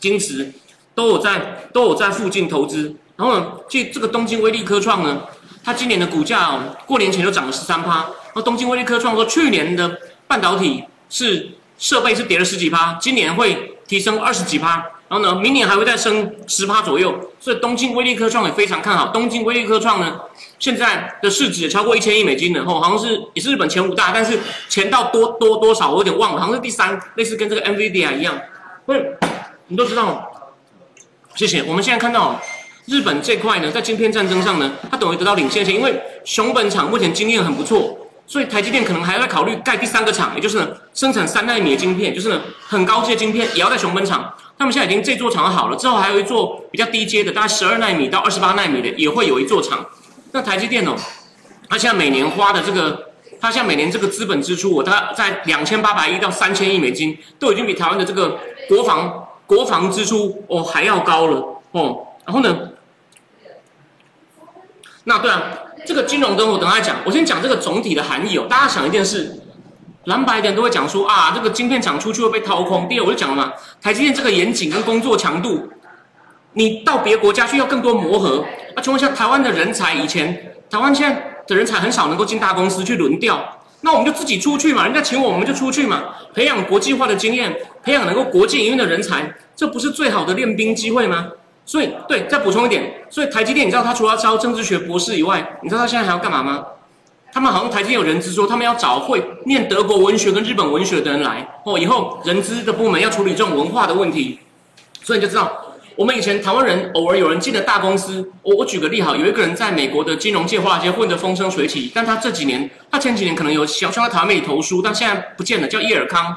[0.00, 0.52] 京瓷
[0.92, 2.96] 都有在都有在附近投资。
[3.14, 5.22] 然后呢，这这个东京威力科创呢，
[5.62, 8.06] 它今年的股价哦，过年前就涨了十三趴。
[8.34, 14.84] 那东京威力科创说，去年的半导体是设备是跌了十几趴，今年会提升二十几趴。
[15.08, 19.08] 然后呢，明年还会再升十趴左右，所以东京威力科创也非常看好。
[19.08, 20.20] 东京威力科创呢，
[20.58, 24.36] 现在的市值也超过一千亿美金了，吼，好像是也是日本前五大，但是
[24.68, 28.36] 钱到多多多少我有点忘了，好像是第三，类似跟这个 NVIDIA 一样。
[28.84, 29.00] 所以
[29.68, 30.28] 你都知道，
[31.36, 31.62] 谢谢。
[31.62, 32.40] 我们现在看到
[32.86, 44.34] 日本这块呢，在晶片战争上呢，它等于得到领先性，因为熊本厂目前经验很不错，所以台积电可能还要再考虑盖第三个厂，也就是生产三纳米的晶片，就是呢很高阶晶片也要在熊本厂。
[44.58, 49.86] 他们现在已经这座厂好了，之后还有一座比较低阶的，大概十二纳米到二十八纳米的，也会有一座厂。
[50.32, 50.96] 那台积电哦，
[51.68, 53.10] 它现在每年花的这个，
[53.40, 62.06] 它现在每年这个资本支出，我大概在两千八百亿到三千亿美金，都已经比台湾的这个国防国防支出哦还要高了哦。
[62.24, 62.70] 然后呢，
[65.04, 65.42] 那对啊，
[65.86, 68.46] 这个金融灯我等下讲，我先讲这个总体的含义哦。
[68.50, 69.40] 大家想一件事。
[70.04, 72.88] 蓝白的人都会讲说啊，这个晶片厂出去会被掏空。
[72.88, 75.68] 第二，我就讲了嘛，台积电这个严谨跟工作强度，
[76.52, 78.44] 你到别国家需要更多磨合。
[78.76, 87.52] 啊，请问一下，台湾的人才以前，台湾现在的人才很少能够进大公司去轮调，那我们就自己出去嘛，人家请我，我们就出去嘛，培养国际化的经验，
[87.82, 91.26] 培养能够国际营运的人才，这不是最好的练兵机会吗？
[91.66, 96.64] 所以，对，再补充一点，所以台积电，你知道他除了招政治学博士以外，你知道他现在还要干嘛吗？
[97.32, 101.78] 他们好像台积电有人资说，他们要找会念德国文学跟日本文学的人来哦。
[101.78, 104.38] 以后人资的部门要处理这种文化的问题，
[105.02, 108.30] 所以你就知道，我们以前台湾人偶尔有人进了大公司。
[108.42, 116.36] 我我举个例哈，有一个人在美国的金融界、华尔街混得风生水起，但他这几年，他前几年可能有小向台湾媒体投书，但现在不见了，叫叶尔康。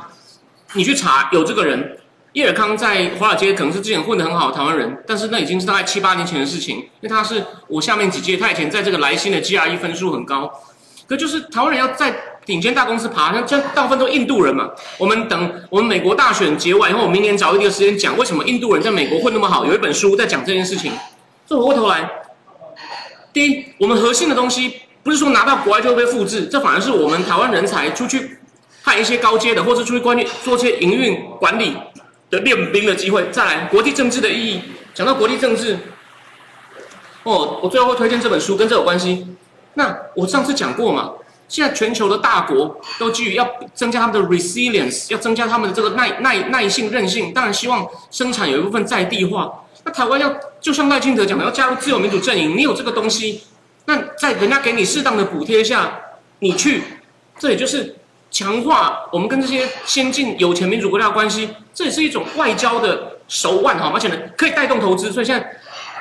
[0.74, 1.98] 你去查有这个人，
[2.40, 10.50] 叶尔康在华尔街可能是之前混得很好的台湾人，但是那已经是大概七八年前的事情，因为他是我下面几届，他以前在这个莱新的 GRE 分数很高，
[11.06, 12.16] 可就是台湾人要在
[12.46, 14.70] 顶尖大公司爬，像像大部分都印度人嘛。
[14.98, 20.94] 我们等我们美国大选结完以后，我明年找一个时间讲为什么印度人在美国混那么好，有一本书在讲这件事情。
[21.46, 22.10] 这回过头来，
[23.34, 28.38] 第一，我们核心的东西不是说拿到国外就会被复制，这反而是我们台湾人才出去
[28.84, 31.76] 派一些高阶的，或者出去关于做些营运管理
[32.30, 33.30] 的练兵的机会。
[33.32, 34.62] 再来，国际政治的意义，
[34.94, 35.78] 讲到国际政治，
[37.24, 39.28] 哦，我最后会推荐这本书，跟这有关系。
[39.76, 41.14] 那我上次讲过嘛，
[41.48, 49.64] 现在全球的大国都基于要增加他们的 resilience，要增加他们的这个耐耐耐性韧性，当然希望生产有一部分在地化。
[49.86, 53.44] 那台湾要就像赖清德讲的，要加入自由民主阵营，你有这个东西，
[53.86, 56.00] 那在人家给你适当的补贴下，
[56.40, 56.84] 你去，
[57.38, 57.96] 这也就是
[58.32, 65.12] 强化我们跟这些先进有钱民主国家的关系，这也是一种外交的手腕哈，而且呢可以带动投资。
[65.12, 65.60] 所以现在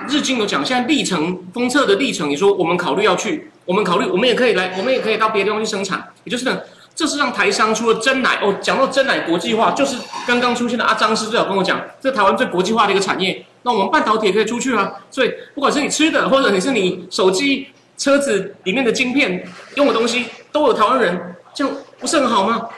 [0.08, 3.50] 日经有讲，现在历程封测的历程，你说我们考虑要去。
[3.64, 6.02] 我们考虑，我们也可以来，我们也可以到别的地方去生产。
[6.24, 6.58] 也就是呢，
[6.94, 9.94] 这是让台商除了真奶哦，讲到真奶国际化，就是
[10.26, 13.44] 刚刚出现的阿张师最好跟我讲，这台湾最国际化的一个产业。
[13.64, 14.90] 那我们半导体也可以出去啊。
[15.10, 17.68] 所以不管是你吃的，或者你是你手机、
[17.98, 21.68] 车子里面的晶片用的东西，都有台湾人，就
[21.98, 22.68] 不是很好吗？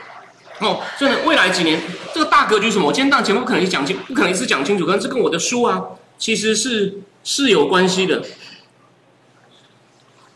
[0.59, 1.79] 哦，所以，未来几年
[2.13, 5.81] 这个大格局什么，我今天当节目不可能讲清，不可能一次讲清楚，可能这跟我的书啊，
[6.19, 8.21] 其实是是有关系的。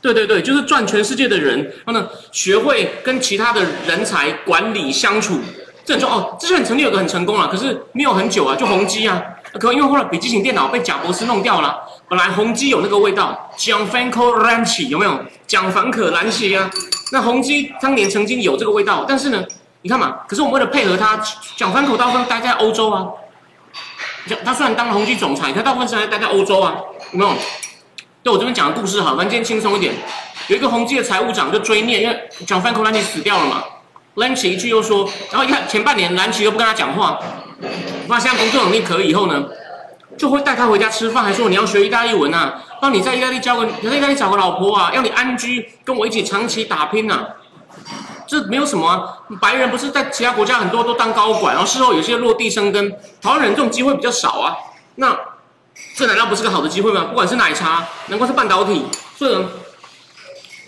[0.01, 5.39] 对对对，就是赚全世界的人，然后呢，学会跟其他的人才管理相处，
[5.83, 6.37] 这很重要哦。
[6.39, 9.23] 之前曾经有个很成功了，可是没有很久啊，就宏基啊，
[9.59, 11.81] 可因为后来笔记型电脑被贾博士弄掉了。
[12.07, 15.19] 本来宏基有那个味道，蒋凡可燃起有没有？
[15.47, 16.69] 蒋凡可兰奇啊。
[17.11, 19.43] 那宏基当年曾经有这个味道，但是呢，
[19.81, 21.19] 你看嘛，可是我们为了配合他，
[21.55, 23.07] 蒋凡可大部分待在欧洲啊。
[24.43, 26.75] 他虽然当了宏基总裁，他大部分时间待在欧洲啊，
[27.11, 27.33] 有没有？
[28.23, 29.93] 对我这边讲的故事哈，反正今天轻松一点。
[30.47, 33.63] 有一个宏基的财务长就追念，因为讲 Franco Lanchi 死掉了嘛
[34.15, 37.19] Lancy 一句又说，然后一看前半年兰奇又不跟他讲话，
[38.07, 39.45] 发现工作能力可以以后呢，
[40.17, 47.27] 就会带他回家吃饭，还说你要学意大利文啊，帮你在意大利交个，在意大利找个老婆啊，要你安居，跟我一起长期打拼啊。
[48.27, 52.89] 这没有什么啊，白人不是在其他国家很多都当高管，然后事后有些落地生根，
[53.21, 54.55] 台湾人这种机会比较少啊，
[54.95, 55.17] 那。
[55.93, 57.03] 这难道不是个好的机会吗？
[57.09, 58.85] 不管是奶茶，难怪是半导体，
[59.17, 59.45] 这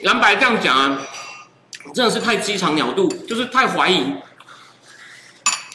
[0.01, 0.97] 蓝白这样讲啊，
[1.93, 4.13] 真的是太鸡肠鸟肚，就是太怀疑，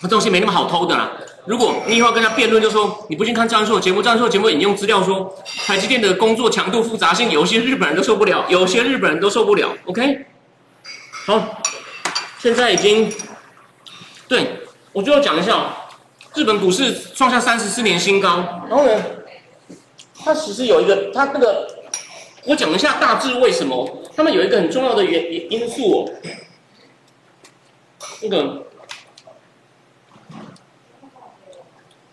[0.00, 1.10] 这东西没那么好偷的啦。
[1.44, 5.36] 如果你以后跟他辩论，就说你不信看张硕节目，张硕节目引用资料说，
[5.66, 9.68] 台积电的工作强度复杂性，有些日本人都受不了，有些日本人都受不了。
[9.86, 10.26] OK，
[11.26, 11.60] 好，
[12.38, 13.12] 现在已经，
[14.28, 14.60] 对
[14.92, 15.74] 我最后讲一下，
[16.34, 18.36] 日本股市创下三十四年新高，
[18.68, 18.92] 然后呢？
[20.24, 21.66] 它其实有一个，它那个，
[22.44, 26.12] 我讲一下大致为什么，他们有一个很重要的原因因素哦，
[28.22, 28.66] 那个，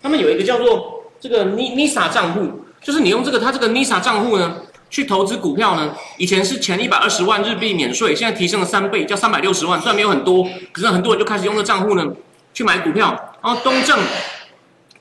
[0.02, 12.08] 他们有一个叫做这个 NISA 账户，就是你用这个它这个 NISA 账户呢，去投资股票呢，以前是前一百二十万日币免税，现在提升了三倍，叫三百六十万，虽然没有很多，可是很多人就开始用这账户呢
[12.54, 13.10] 去买股票，
[13.44, 14.00] 然后东证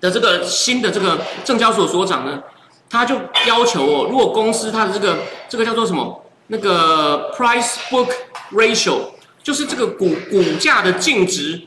[0.00, 2.42] 的这个新的这个证交所所长呢。
[2.90, 3.14] 他就
[3.46, 6.24] 要求哦，如果公司它的这个这个叫做什么？
[6.50, 8.08] 那个 price book
[8.52, 9.00] ratio，
[9.42, 11.60] 就是这个股股价的净值，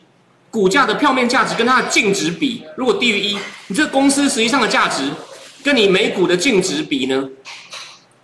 [0.50, 5.04] 股价的票面价值跟它的净值比，如果低于一，你这公司实际上的价值
[5.64, 7.30] 跟你每股的净值比呢，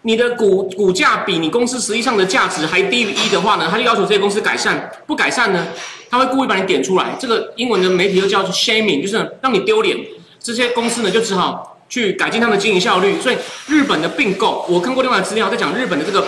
[0.02, 5.68] 你的股股价比你公司实际上的价值还低于一的话呢，他就要求这些公司改善，不改善呢，
[6.10, 7.16] 他会故意把你点出来。
[7.20, 9.96] 这个英文的媒体又叫 shaming，就是让你丢脸。
[10.40, 11.76] 这些公司呢就只好。
[11.90, 16.28] 去改进他们的经营效率，所以日本的并购，我看过另外的资料，在讲日本的这个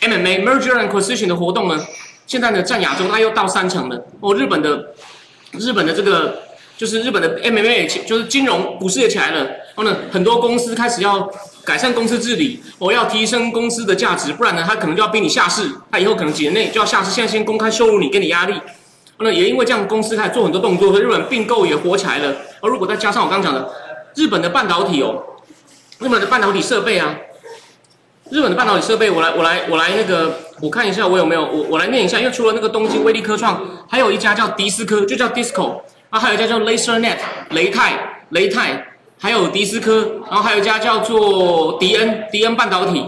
[0.00, 1.84] MMA merger and acquisition 的活动呢，
[2.26, 4.06] 现在呢占亚洲，它又到三成了。
[4.20, 4.94] 哦，日本的
[5.52, 6.42] 日本的这个
[6.76, 9.44] 就是日本的 MMA 就是金融股市也起来了。
[9.44, 11.30] 然后呢，很多公司开始要
[11.64, 18.54] 改善公司治理，我要提升公司的价值，不然呢，他可能就要逼你下市，他以后可能几年内就要下市，现在先公开羞辱你，给你压力。
[19.18, 22.36] 那也因为这样，公司开始做很多动作，所以日本并购也火起来了。
[22.60, 23.72] 而如果再加上我刚刚讲的。
[24.14, 25.22] 日本的半导体哦，
[25.98, 27.14] 日本的半导体设备啊，
[28.28, 37.18] 日本的半导体设备，我来我来我来那个，我看一下我有没有，我我来念一下，因为除了那个东京威力科创，还有一家叫迪斯科，就叫 Disco，啊，还有一家叫 LaserNet，
[37.50, 38.84] 雷泰雷泰，
[39.16, 42.98] 还有迪斯科，然后还有一家叫做迪恩迪恩半导体，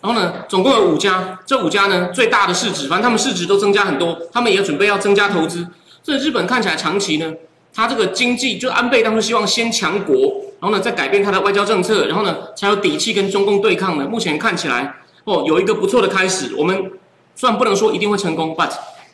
[0.00, 5.66] 然后呢，总共有五家，这五家呢最大的市值，反正他们市值都增加很多，他们也准备要增加投资，
[6.04, 7.32] 所以日本看起来长期呢。
[7.78, 10.16] 他这个经济，就安倍当初希望先强国，
[10.60, 14.04] 然后呢再改变他的外交政策，然后呢才有底气跟中共对抗的。
[14.04, 16.52] 目前看起来，哦，有一个不错的开始。
[16.56, 16.90] 我们
[17.36, 18.68] 虽然不能说一定会成功，but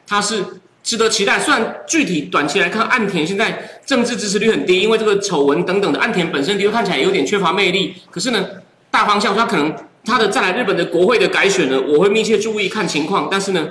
[0.07, 0.43] 它是
[0.83, 1.39] 值得期待。
[1.39, 7.95] 虽然具体短期来看，岸田现在政治支持率很低，因为这个丑闻等等的，岸田本身的确看起来有点缺乏魅力。
[8.11, 8.43] 可是呢，
[8.91, 9.71] 大方向他可能
[10.07, 13.29] 他的再来日本的国会的改选呢，我会密切注意看情况。
[13.31, 13.69] 但是呢，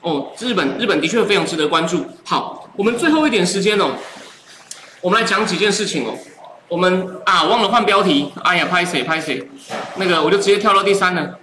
[0.00, 2.04] 哦，日本日本的确非常值得关注。
[2.24, 3.92] 好，我们最后一点时间哦。
[5.02, 6.16] 我们来讲几件事情哦。
[6.68, 9.46] 我们啊忘了换标题，哎呀，拍谁拍谁，
[9.96, 11.38] 那个我就直接跳到第三了。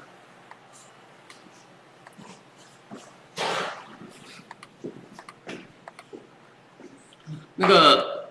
[7.57, 8.29] 那个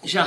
[0.00, 0.26] 一下，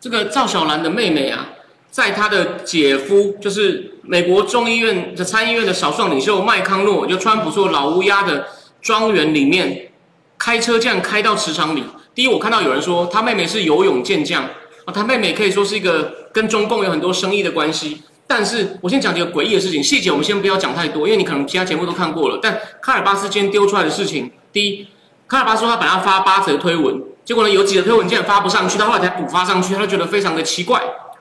[0.00, 1.46] 这个赵小兰的妹妹啊，
[1.90, 8.48] 在她的姐夫，就是美国众议院的参议院的少数领袖麦康诺，就川普说老乌鸦的
[8.82, 9.92] 庄园里面，
[10.36, 11.84] 开车这样开到池塘里。
[12.14, 14.42] 第一，我看到有人说他妹妹是游泳健将
[14.84, 18.02] 啊，他妹妹可以说是一个跟中共有很多生意的关系。
[18.26, 22.38] 但是我先讲几个诡异的事情，细节我们先不要讲太多，因为你可能其他节目都看过了。
[22.42, 24.86] 但卡尔巴斯今天丢出来的事情，第一，
[25.26, 30.80] 卡尔巴斯说他本来发八则推文，结果呢有几则推文竟然发不上去，他后来才补发上去，他就觉得非常的奇怪。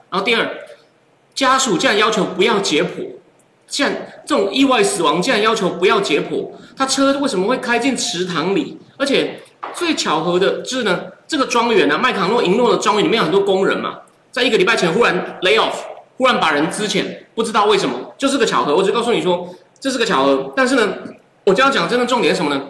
[0.09, 0.47] 然后第二，
[1.33, 3.07] 家属竟然要求不要解剖，
[3.67, 9.39] 竟然这种意外死亡竟然要求不要解剖，他车为什么会开进池塘里，而且。
[9.73, 13.99] 最巧合的是呢，这个庄园呢，麦卡诺银诺的庄园里面有很多工人嘛，
[14.31, 15.75] 在一个礼拜前忽然 lay off，
[16.17, 17.05] 忽然把人资遣，
[17.35, 18.75] 不知道为什么，就是个巧合。
[18.75, 19.47] 我只告诉你说，
[19.79, 20.51] 这是个巧合。
[20.55, 20.93] 但是呢，
[21.45, 22.61] 我就要讲真的重点是什么呢？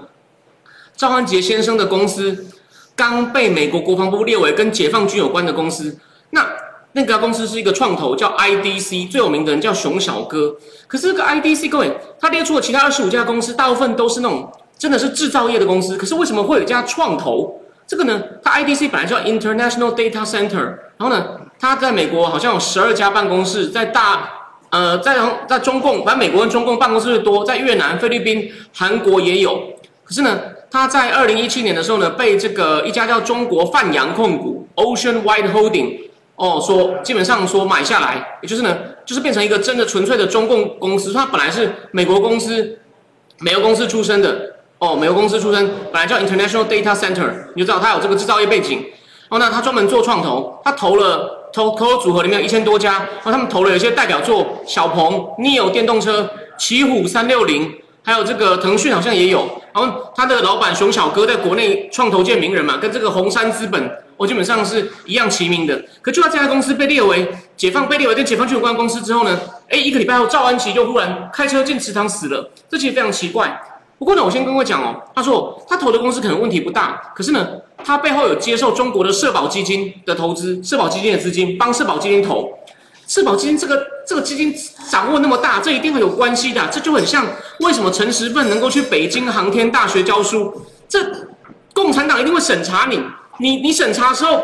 [0.96, 2.48] 赵安杰先生的公司
[2.96, 5.98] 刚被美国国防部列为跟解放军有关的公司，
[6.32, 6.46] 那
[6.92, 10.56] 那家公司是一个创投，叫 IDC，最有名的人叫熊小哥。
[10.88, 14.52] 可是这个 IDC 各位，他列出了其他二十五家公司，大部分都是那种。
[14.80, 17.62] 真的是制造业的公司，可是为什么会有一家创投？
[17.86, 20.64] 这个呢，它 IDC 本来叫 International Data Center，
[20.98, 21.26] 然后呢，
[21.60, 24.30] 它在美国好像有十二家办公室，在大
[24.70, 25.18] 呃，在
[25.48, 29.60] 在中共，反正美国跟中共办公室最多，在越南、菲律宾、韩国也有。
[30.06, 30.40] 可是呢，
[30.72, 35.98] 它在二零一七年的时候呢，被这个一家叫中国泛洋控股 Ocean Wide Holding
[36.36, 41.12] 哦，说基本上说买下来，也就是呢，就是变成一个真的纯粹的中共公司。
[41.12, 42.78] 它本来是美国公司，
[43.40, 44.58] 美国公司出身的。
[44.80, 48.84] 哦，美国公司出身，本来叫 International Data Center，你就知道他有这个制造业背景。
[49.28, 56.28] 哦，那他专门做创投，他投了投投了组合里面有一千多家，然后他们投了有些代表作，小鹏、Neo 电动车、
[56.58, 57.72] 奇虎三六零，
[58.04, 59.48] 还有这个腾讯好像也有。
[59.74, 65.80] 然后他的老板熊小哥在国内创投界名人嘛，跟这个红杉资本，我基本上是一样齐名的。
[66.02, 73.62] 可就在这家公司被列为解放被列为跟解放军有关公司之后呢，哎，一个礼拜后赵安琪就忽然开车进池塘死了，这其实非常奇怪。
[74.00, 77.46] 不过呢，我先跟我讲哦，他说他投的公司可能问题不大，可是呢，
[77.84, 82.50] 他背后有接受中国的社保基金的投资，社保基金的资金帮社保基金投，
[83.08, 84.56] 社保基金这个这个基金
[84.90, 87.26] 掌握那么大，这一定会有关系的，这就很像
[87.60, 91.00] 为什么陈时奋能够去北京航天大学教书，这
[91.74, 93.00] 共产党一定会审查你。
[93.42, 94.42] 你你审查的时候，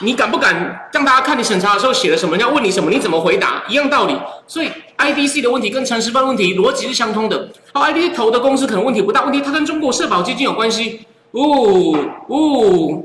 [0.00, 2.36] 你敢不敢让大家看你审查的时候写了什么？
[2.36, 3.62] 要问你什么，你怎么回答？
[3.68, 4.14] 一样道理。
[4.46, 7.48] 所以 IDC 的问题跟陈时范问题逻辑是相通的。
[7.72, 11.06] 好，IDC 投的公司可能问题不大，问题它跟中国社保基金有关系。
[11.32, 11.42] 哦
[12.28, 13.02] 哦，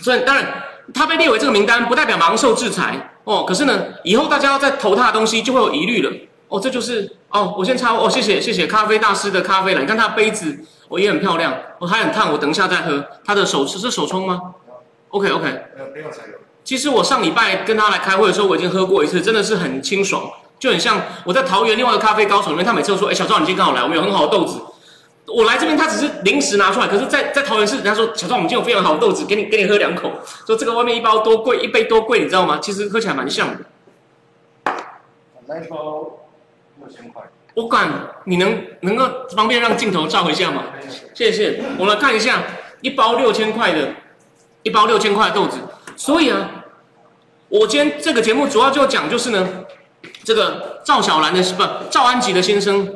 [0.00, 0.46] 所以当然
[0.94, 3.44] 它被列为这个名单，不代表马上受制裁哦。
[3.46, 6.10] 可是呢，以后大家要再投它的东西就会有疑虑了。
[6.48, 9.80] 哦，这就是哦，我先插哦，谢谢谢谢咖啡大师的咖啡了。
[9.80, 10.58] 你看它的杯子，
[10.88, 13.04] 哦也很漂亮，哦还很烫，我等一下再喝。
[13.24, 14.40] 它的手是手冲吗
[15.10, 15.46] ？OK OK，
[15.78, 16.38] 呃，没有才有。
[16.64, 20.22] 其实我上礼拜跟他来开会的时候，我已经喝过一次，真的是很清爽，
[20.60, 24.60] 就很像我在桃园另外一个咖啡高手里面，他每次都说：“哎，小赵，你今天刚好来，我们有很好的豆子。”
[25.26, 30.12] 我来这边，他只是临时拿出来，可是，在在桃园市，人家说：“小赵，我们今天有非常好的豆子，给你给你喝两口。”
[30.46, 32.58] 说这个外面一包多贵，一杯多贵，你知道吗？
[32.60, 34.74] 其实喝起来蛮像的。
[35.46, 36.20] 那一包
[36.78, 37.22] 六千块。
[37.54, 37.88] 我管
[38.24, 40.64] 你能能够方便让镜头照一下吗？
[41.14, 41.62] 谢谢。
[41.78, 42.42] 我们来看一下，
[42.82, 43.88] 一包六千块的。
[44.62, 45.56] 一包六千块豆子，
[45.96, 46.50] 所以啊，
[47.48, 49.48] 我今天这个节目主要就讲就是呢，
[50.24, 52.86] 这个赵小兰的不赵安吉的先生，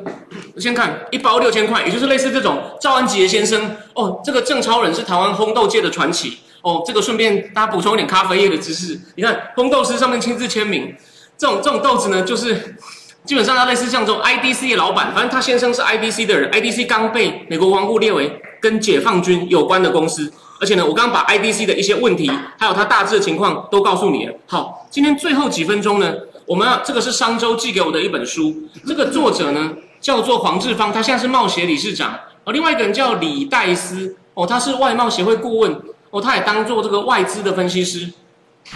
[0.55, 10.95] 我先看一包六千块，也就是类似这种赵安吉的先生哦，这个郑超人是台湾烘豆界的传奇哦，这个顺便大家补充一点咖啡业的知识，你看烘豆师上面亲自签名，
[11.37, 12.75] 这种这种豆子呢，就是
[13.23, 20.31] 基本上它类似像这种 IDC 的老板，反正他先生是 IDC 的人，IDC 刚被美国王部列为跟解放军有关的公司。
[20.61, 24.33] 而且呢，我刚刚把 IDC 的一些问题，还有它大致的情况都告诉你了。
[24.47, 26.13] 好，今天最后几分钟呢，
[26.45, 32.13] 我们这个是商周寄给我的一本书，这个作者呢叫做黄志芳，他现在是贸协理事长。
[32.43, 35.75] 哦，另外一个人叫李戴斯，哦，他是外贸协会顾问。
[36.11, 38.07] 哦，他也当做这个外资的分析师。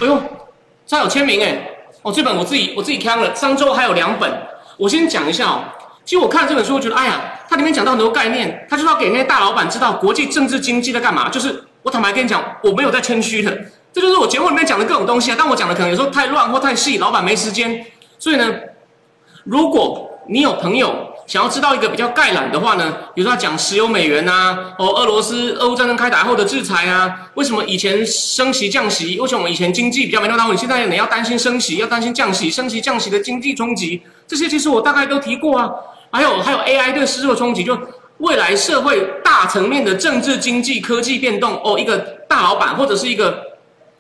[0.02, 0.20] 哎呦，
[0.90, 1.70] 他有签名哎！
[2.02, 4.30] 哦，这本我自己我自己看了，上周还有两本。
[4.76, 5.64] 我先讲一下哦。
[6.04, 11.30] 其实我看了这本书，我觉得哎呀，它里面讲到很多概念，他就是要给那些大老板知道国际政治经济在干嘛。
[11.30, 13.58] 就是我坦白跟你讲，我没有在谦虚的，
[13.92, 15.36] 这就是我节目里面讲的各种东西啊。
[15.38, 17.86] 但我讲的可能有时候太乱或太细，老板没时间。
[18.18, 18.54] 所以呢，
[19.44, 20.94] 如果你有朋友
[21.26, 35.70] 想要知道一个比较概览的话呢，比如说讲石油美元啊，哦，俄罗斯俄乌战争开打后的制裁啊，为什么以前升息降息，为什么以前经济比较没那么大问题，现在你要担心升息，要担心降息，升息降息的经济冲击，这些其实我大概都提过啊。
[36.12, 37.78] 还有还有 AI 对失的冲击，就
[38.18, 43.44] 未来社会大层面的政治、经济、科技变动哦，一个大老板或者是一个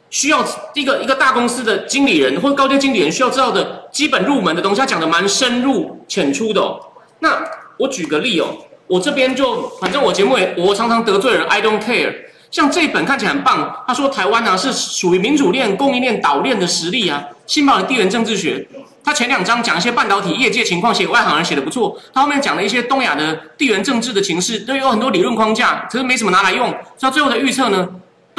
[0.10, 0.43] 需要
[0.74, 6.62] 一个一个大公司的经理人或者高阶经理人需要知道的基本入门的东西，他讲的蛮深入浅出的。
[6.62, 6.80] 哦。
[7.20, 7.41] 那
[7.78, 8.47] 我举个例哦，
[8.88, 12.14] 我这边就反正我节目也我常常得罪人，I don't care。
[12.49, 18.68] 像这本看起来很棒，他说台湾呢是属于民主链、供应链岛链的实力啊，新宝的地缘政治学。
[19.03, 21.97] 他前两章讲一些半导体业界情况，写外行人写的不错。
[22.12, 26.76] 他后面讲了一些东亚的地缘政治的情势，都有很多理论框架，可是没什么拿来用。
[26.99, 27.88] 他最后的预测呢，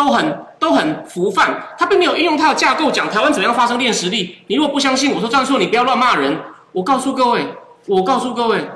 [0.00, 1.62] 都很都很浮泛。
[1.78, 4.34] 他并没有运用他的架构讲台湾怎样发生链实力。
[4.46, 6.34] 你如果不相信，我说这样说，你不要乱骂人。
[6.72, 7.46] 我告诉各位，
[7.86, 8.66] 我告诉各位，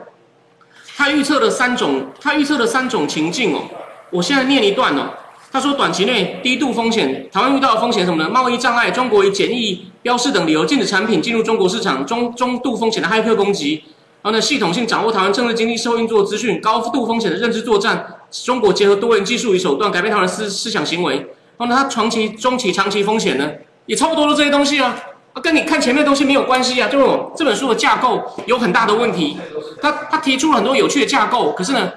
[0.97, 3.62] 他预测了三种，他预测了三种情境哦。
[4.11, 5.09] 我现在念一段哦。
[5.51, 8.29] 他说，短期内低度风险，台湾遇到的风险什么呢？
[8.29, 13.83] 贸易障碍，中国以简易标示等理由禁止产品进入中国市场，中中度风险的骇客攻击，
[14.20, 21.16] 然后呢，系统性掌握台湾政治经济社会运作资讯，高度风险的认知作战，中国结合多元技术与手段改变台湾思思想行为，
[21.57, 23.49] 然后呢，它长期、中期、长期风险呢，
[23.87, 24.97] 也差不多的这些东西啊，
[25.43, 29.37] 跟你看前面的东西没有关系啊，就这本书的架构有很大的问题，
[29.80, 31.93] 他他提出了很多有趣的架构，可是呢。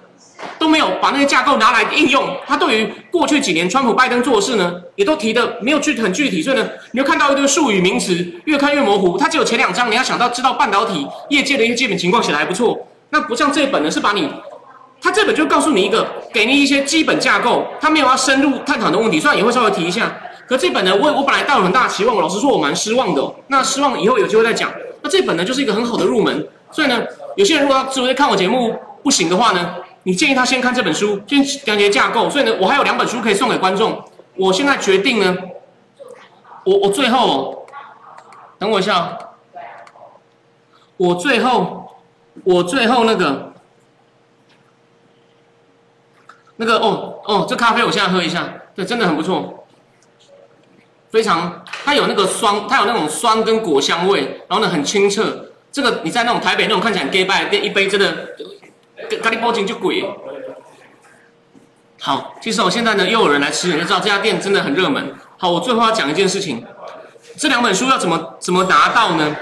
[0.60, 8.16] 都没有把那些架构拿来应用，他对于过去几年川普、拜登做事呢，也都提的没有具很具体，所以呢，你就看到一堆术语名词，
[8.46, 9.18] 越看越模糊。
[9.18, 12.78] 他只有前两章，你要想到知道半导体业界的一些基本情况写的还不错，
[13.10, 14.30] 那不像这本呢，是把你，
[15.02, 20.18] 他这本就告诉你一个，给你一些基本架构，他没有要深入探讨的问题，虽然也会稍微提一下。
[20.48, 23.34] 可这本呢，我我本来带有很大期望，老实说，我蛮失望的。
[23.48, 24.72] 那失望以后有机会再讲。
[25.02, 26.48] 那这本呢，就是一个很好的入门。
[26.72, 27.04] 所以呢，
[27.36, 29.76] 有些人如果要直接看我节目不行的话呢？
[30.04, 32.30] 你建议他先看这本书，先了解架构。
[32.30, 34.02] 所以呢，我还有两本书可以送给观众。
[34.38, 35.36] 我现在决定呢，
[36.64, 37.66] 我我最后，
[38.58, 39.18] 等我一下，
[40.95, 41.91] 我最后，
[42.45, 43.52] 我最后那个，
[46.58, 49.66] 那个哦哦，这咖啡我现在喝一下，对，真的很不错，
[51.10, 55.45] 非常，它有那个酸，它有那种酸跟果香味，然后呢很清澈。
[55.72, 58.30] 这个你在那种台北那种看起来很 gay 拜的店，一杯真的。
[59.22, 60.03] 咖喱包金就贵。
[61.99, 65.14] 好，其实我现在呢又有人来吃，你就知道这家店真的很热门。
[65.38, 66.66] 好，我最后要讲一件事情，
[67.38, 69.36] 这两本书要怎么怎么拿到呢？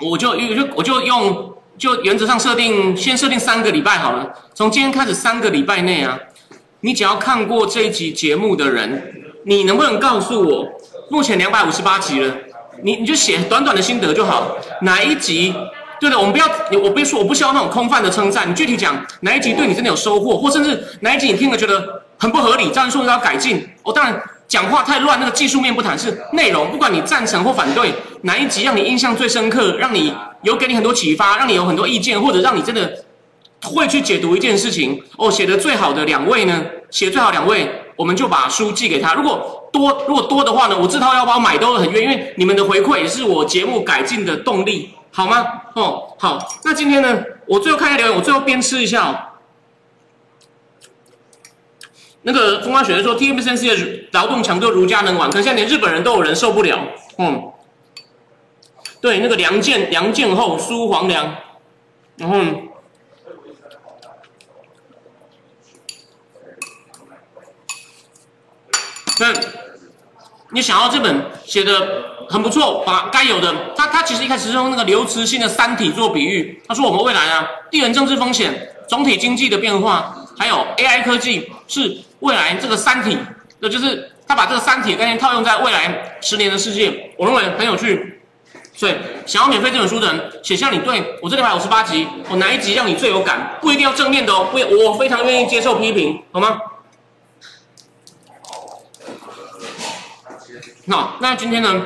[0.00, 4.28] 我就就就我就用就原则上设定，先设定三个礼拜好了。
[4.54, 6.18] 从今天开始三个礼拜内啊，
[6.82, 9.12] 你只要看过这一集节目的人，
[9.44, 10.66] 你能不能告诉我，
[11.10, 12.34] 目前两百五十八集了，
[12.82, 15.54] 你你就写短短的心得就好，哪一集？
[16.00, 16.46] 对的，我们不要，
[16.82, 18.50] 我不说，我不需要那种空泛的称赞。
[18.50, 23.68] 你具体讲哪一集对你真的有收获，或甚至哪一集你听了觉得很不合理，这样说要改进。
[23.82, 26.70] 我当然讲话太乱，那个技术面不谈，是内容。
[26.70, 33.04] 不管你赞成或反对，哪一集让你印象最深刻，让你有给你很多启发，让你有很多意见，或者让你真的
[33.62, 35.02] 会去解读一件事情。
[35.16, 39.14] 哦，写的最好的两位呢，写最好两位，我们就把书寄给他。
[39.14, 44.90] 如果多，如果多的话呢，我自掏腰包买都很愿意，因为你们的回馈也是我节目改进的动力。
[45.12, 45.44] 好吗？
[45.74, 46.38] 哦，好。
[46.64, 49.18] 那今天呢，我最后看一下留言，我最后边吃一下哦。
[52.22, 56.78] 那个风花雪月说，TMCC 的劳动强度如家能玩，可现在连日本人都有人受不了。
[57.18, 57.50] 嗯，
[59.00, 61.34] 对，那个梁建梁建后苏黄良，
[62.16, 62.36] 然后，
[69.20, 69.32] 那
[70.50, 72.10] 你想要这本写的？
[72.30, 76.62] 很不错，把该有的，他他其实一开始是用那个刘慈欣的《三体》做比喻。
[76.68, 83.18] 他说我们未来啊，地缘政治风险、总体经济的变化，还有 AI 科技是未来这个三体，
[83.58, 88.20] 那就是他把这个三体概念套用在未来十年的世界，我认为很有趣。
[88.76, 88.94] 所以
[89.26, 93.58] 想要免费这本书的人，写下你对我这里百五十八集，我哪一集让你最有感？
[93.60, 96.60] 不一定要正面的哦，不，我非常愿意接受批评，好吗？
[100.88, 101.82] 好，那今天呢？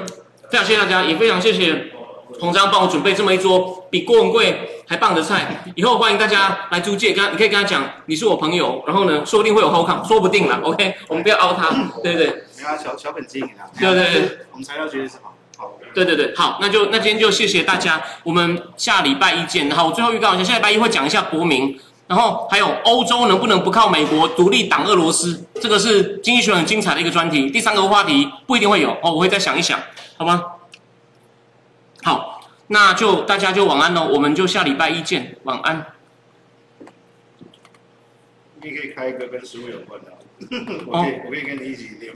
[0.50, 1.90] 非常谢谢大家，也非常谢谢
[2.38, 11.70] 洪章帮我准备这么一桌比郭文贵还棒的菜，以后欢迎大家来租借，跟他你可以跟他讲你是我朋友，然后呢，说不定会有后康，说不定啦，OK，我们不要凹他，
[12.02, 12.26] 对不对？
[12.26, 13.66] 没有啊小小本经营啊。
[13.78, 15.34] 对对对，我们材料绝对是好。
[15.56, 19.68] 好，对对对，好，那就那今天就谢谢大家，我们下礼拜一见。
[19.68, 27.50] 然后我最后预告一下，下礼拜一会讲一下国民，然后还有欧洲能不能不靠美国独立挡俄罗斯，这个是经济学很精彩的一个专题。
[27.50, 29.80] 第三个话题不一定会有哦，我会再想一想，
[30.18, 30.44] 好吗？
[32.02, 35.86] 好，那就大家就晚安喽，我们就下礼拜一见，晚安。
[38.60, 40.12] 你可以开一个跟食物有关的，
[40.86, 42.12] 我可以我可以跟你一起练。